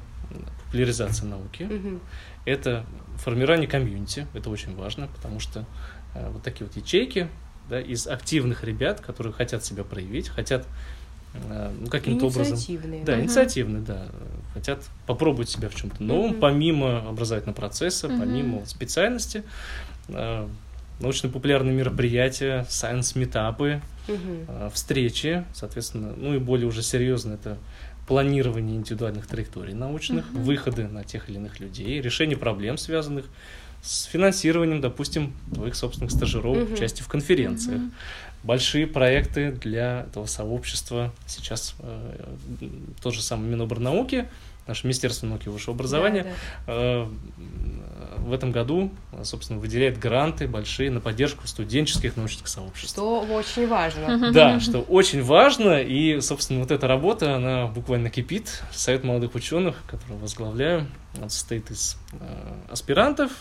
[0.65, 1.99] популяризация науки, Мгм.
[2.45, 2.86] это
[3.17, 5.65] формирование комьюнити, это очень важно, потому что
[6.13, 7.30] вот такие вот ячейки
[7.69, 10.65] да, из активных ребят, которые хотят себя проявить, хотят
[11.79, 12.57] ну, каким-то образом...
[13.03, 13.21] Да, Мгм.
[13.23, 14.07] инициативные, да.
[14.53, 16.39] Хотят попробовать себя в чем-то новом, Мгм.
[16.39, 18.17] помимо образовательного процесса, Мгм.
[18.19, 19.43] помимо специальности.
[20.09, 20.47] Э,
[20.99, 24.45] Научно-популярные мероприятия, сайенс-метапы, Мгм.
[24.47, 27.59] э, встречи, соответственно, ну и более уже серьезно это
[28.07, 30.43] планирование индивидуальных траекторий научных, Мгм.
[30.43, 33.25] выходы на тех или иных людей, решение проблем, связанных
[33.83, 36.73] с финансированием, допустим, твоих собственных стажировок, Мгм.
[36.73, 37.79] участие в конференциях.
[37.79, 37.91] Мгм.
[38.47, 41.11] Большие проекты для этого сообщества.
[41.25, 42.35] Сейчас э,
[43.01, 44.29] тот же самый Минобрнауки,
[44.67, 46.29] наше Министерство науки и высшего образования Да,
[46.65, 46.73] да.
[46.73, 47.07] э,
[48.19, 48.89] в этом году,
[49.23, 52.93] собственно, выделяет гранты большие на поддержку студенческих научных сообществ.
[52.93, 54.31] Что очень важно.
[54.31, 58.63] Да, что очень важно, и, собственно, вот эта работа, она буквально кипит.
[58.71, 60.87] Совет молодых ученых, который возглавляю,
[61.21, 62.17] он состоит из э,
[62.71, 63.31] аспирантов,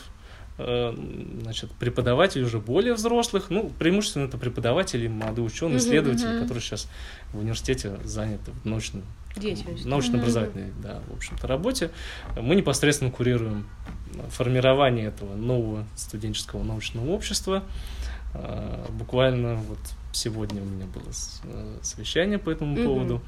[0.59, 6.89] значит, преподавателей уже более взрослых, ну, преимущественно это преподаватели, молодые ученые, исследователи, которые сейчас
[7.33, 9.03] в университете заняты в научном
[9.85, 11.91] научно-образовательной, да, в общем-то, работе.
[12.41, 13.67] Мы непосредственно курируем
[14.31, 17.63] формирование этого нового студенческого научного общества.
[18.33, 19.79] А, Буквально вот
[20.13, 21.11] сегодня у меня было
[21.45, 22.85] э, совещание по этому Мгм.
[22.85, 23.23] поводу.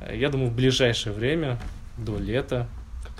[0.00, 1.58] Э, Я думаю, в ближайшее время,
[1.98, 2.66] до лета,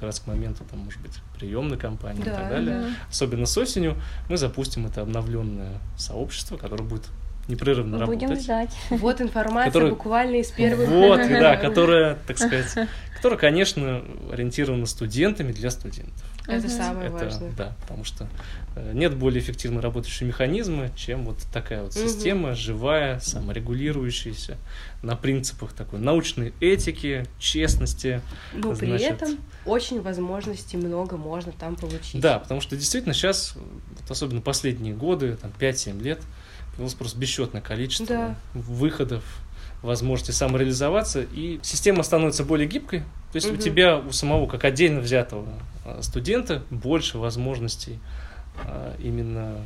[0.00, 2.94] как раз к моменту, там, может быть, приемной кампании и Да, так далее, Мгм.
[3.10, 3.96] особенно с осенью,
[4.30, 7.06] мы запустим это обновленное сообщество, которое будет
[7.48, 8.44] непрерывно Будем работать.
[8.44, 8.70] ждать.
[8.90, 10.88] Вот информация Который- буквально из первых.
[10.88, 16.22] Вот, да, которая, так сказать, которая, конечно, ориентирована студентами для студентов.
[16.46, 17.52] Это самое Это, важное.
[17.52, 18.26] да, потому что
[18.74, 24.56] э, нет более эффективно работающего механизма, чем вот такая вот система, живая, саморегулирующаяся,
[25.02, 28.20] на принципах такой научной этики, честности.
[28.52, 32.20] Но при Значит- этом очень возможностей много можно там получить.
[32.20, 36.20] Да, потому что действительно сейчас, вот особенно последние годы, там 5-7 лет,
[36.80, 38.34] появилось просто бесчетное количество Да.
[38.54, 39.22] выходов,
[39.82, 43.00] возможности самореализоваться, и система становится более гибкой.
[43.32, 43.60] То есть у Мгм.
[43.60, 45.46] тебя, у самого, как отдельно взятого
[45.84, 47.98] а, студента, больше возможностей
[48.64, 49.58] а, именно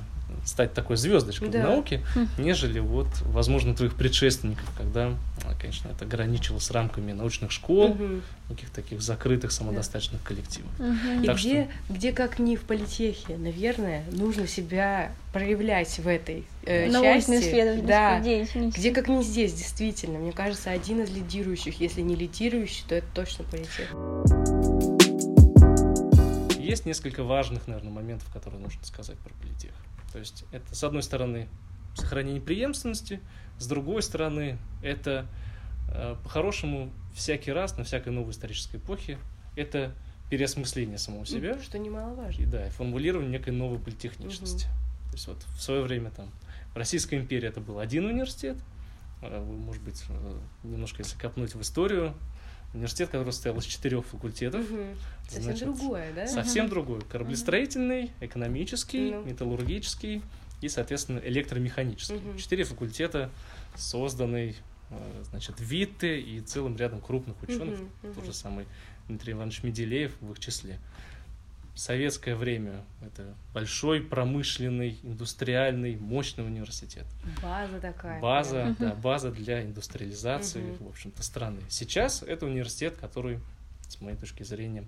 [0.45, 1.61] стать такой звездочкой Да.
[1.61, 2.05] в науке,
[2.39, 5.15] нежели вот, возможно, твоих предшественников, когда,
[5.45, 8.23] а, конечно, это ограничивалось рамками научных школ, Мгм.
[8.49, 10.71] каких-то таких закрытых самодостаточных коллективов.
[10.79, 11.23] Мгм.
[11.23, 16.85] И Так где, где как не в политехе, наверное, нужно себя проявлять в этой э,
[16.91, 16.93] части.
[16.93, 18.21] Научно-исследовательской Да.
[18.21, 18.79] деятельности.
[18.79, 20.19] Где как не здесь, действительно.
[20.19, 23.91] Мне кажется, один из лидирующих, если не лидирующий, то это точно политех.
[26.65, 29.73] Есть несколько важных, наверное, моментов, которые нужно сказать про политех.
[30.13, 31.49] То есть это, с одной стороны,
[31.95, 33.21] сохранение преемственности,
[33.59, 35.27] с другой стороны, это
[35.89, 39.19] э, по-хорошему всякий раз, на всякой новой исторической эпохе,
[39.57, 39.95] это
[40.31, 42.43] переосмысление самого себя, Что немаловажно.
[42.43, 44.67] и, да, и формулирование некой новой политехничности.
[45.09, 46.31] То есть вот в свое время там
[46.75, 48.57] в Российской империи это был один университет,
[49.23, 52.15] э, может быть, э, немножко если копнуть в историю,
[52.75, 54.97] университет, который состоял из четырех факультетов, Мгм.
[55.25, 56.27] Совсем значит, другое, да?
[56.27, 57.01] Совсем другой.
[57.03, 59.23] Кораблестроительный, экономический, Ну.
[59.25, 60.23] металлургический
[60.61, 62.17] и, соответственно, электромеханический.
[62.17, 62.37] Мгм.
[62.39, 63.31] Четыре факультета,
[63.77, 64.57] созданный,
[64.91, 68.15] э, значит, ВИТы и целым рядом крупных ученых, мгм.
[68.15, 68.67] тот же самый
[69.09, 70.79] Дмитрий Иванович Менделеев в их числе.
[71.75, 77.05] Советское время это большой, промышленный, индустриальный, мощный университет.
[77.43, 78.21] База такая.
[78.21, 81.61] База, да, база для индустриализации, в общем-то, страны.
[81.69, 83.41] Сейчас это университет, который,
[83.89, 84.85] с моей точки зрения,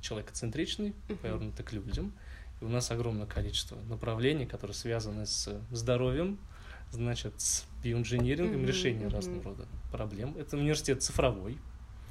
[0.00, 2.14] человекоцентричный, повернутый к людям.
[2.60, 6.38] И у нас огромное количество направлений, которые связаны с здоровьем,
[6.90, 10.36] значит, с биоинжинирингом, решением разного рода проблем.
[10.38, 11.58] Это университет цифровой,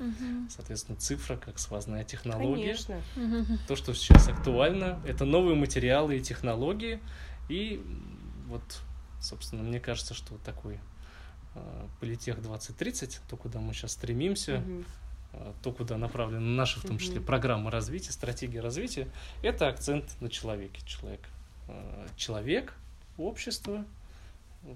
[0.04, 0.50] Мгм.
[0.50, 2.76] соответственно, цифра как сквозная технология.
[2.76, 3.58] Конечно.
[3.68, 7.00] То, что сейчас актуально, это новые материалы и технологии.
[7.50, 7.84] И
[8.48, 8.64] вот,
[9.22, 10.80] собственно, мне кажется, что такой
[11.56, 14.64] э, политех 2030, то, куда мы сейчас стремимся,
[15.34, 17.26] э, то, куда направлена наша, в том числе, Мгм.
[17.26, 19.08] программа развития, стратегия развития,
[19.42, 20.82] это акцент на человеке.
[20.86, 21.22] Человек,
[21.68, 22.74] э, человек,
[23.18, 23.86] общество,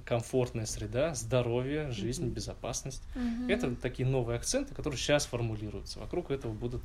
[0.06, 2.34] комфортная среда, здоровье, жизнь, Мгм.
[2.34, 3.04] безопасность.
[3.16, 3.50] Мгм.
[3.50, 6.00] Это такие новые акценты, которые сейчас формулируются.
[6.00, 6.84] Вокруг этого будут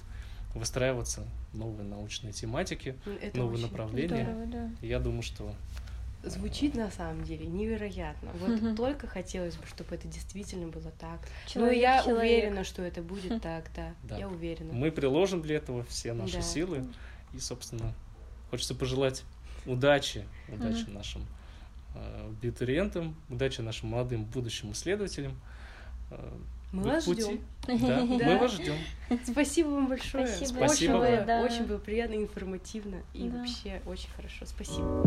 [0.55, 4.25] выстраиваться новые научные тематики, Это новые направления.
[4.25, 4.71] Здорово, да.
[4.87, 5.55] Я думаю, что
[6.25, 8.31] Звучит на самом деле невероятно.
[8.35, 8.77] Вот Мгм.
[8.77, 11.19] только хотелось бы, чтобы это действительно было так.
[11.49, 12.23] Человек, ну, и я человек.
[12.45, 13.95] уверена, что это будет так, да.
[14.05, 14.19] Да.
[14.19, 14.73] Я уверена.
[14.73, 16.43] мы приложим для этого все наши Да.
[16.43, 16.87] силы.
[17.35, 17.93] И, собственно,
[18.51, 19.25] хочется пожелать
[19.67, 21.27] удачи, удачи нашим э,
[21.95, 25.33] абитуриентам, удачи нашим молодым будущим исследователям.
[26.11, 26.39] э,
[26.73, 27.23] Мы вас пути.
[27.23, 27.41] ждем.
[27.87, 28.77] Да, мы вас ждем.
[29.25, 30.27] Спасибо вам большое.
[30.27, 31.43] Спасибо Очень, было, да.
[31.43, 33.39] очень было приятно, информативно и Да.
[33.39, 34.47] вообще очень хорошо.
[34.47, 35.05] Спасибо.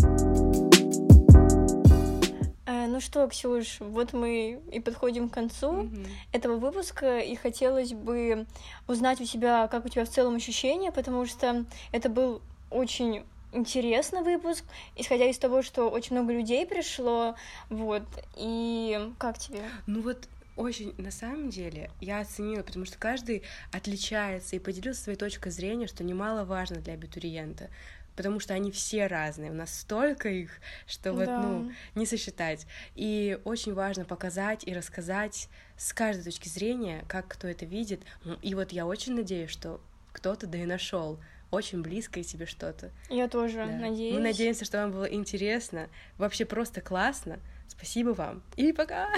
[2.67, 6.05] Э, Ну что, Ксюш, вот мы и подходим к концу Мгм.
[6.31, 8.45] этого выпуска, и хотелось бы
[8.87, 13.23] узнать у тебя, как у тебя в целом ощущения, потому что это был очень
[13.55, 14.63] интересный выпуск,
[14.95, 17.35] исходя из того, что очень много людей пришло,
[17.69, 18.03] вот,
[18.35, 19.61] и как тебе?
[19.87, 23.43] Ну вот очень, на самом деле, я оценила, потому что каждый
[23.73, 27.69] отличается и поделился своей точкой зрения, что немаловажно для абитуриента.
[28.15, 29.51] Потому что они все разные.
[29.51, 31.41] У нас столько их, что вот, Да.
[31.41, 32.65] ну, не сосчитать.
[32.95, 38.01] И очень важно показать и рассказать с каждой точки зрения, как кто это видит.
[38.41, 39.81] И вот я очень надеюсь, что
[40.13, 41.19] кто-то да и нашел
[41.51, 42.91] очень близкое тебе что-то.
[43.09, 43.65] Я тоже Да.
[43.67, 44.13] надеюсь.
[44.15, 47.39] Мы надеемся, что вам было интересно, вообще просто классно.
[47.67, 48.43] Спасибо вам.
[48.55, 49.09] И пока!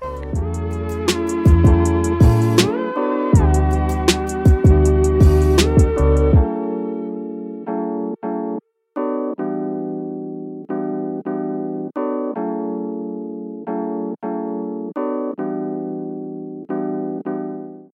[0.00, 0.79] Пока.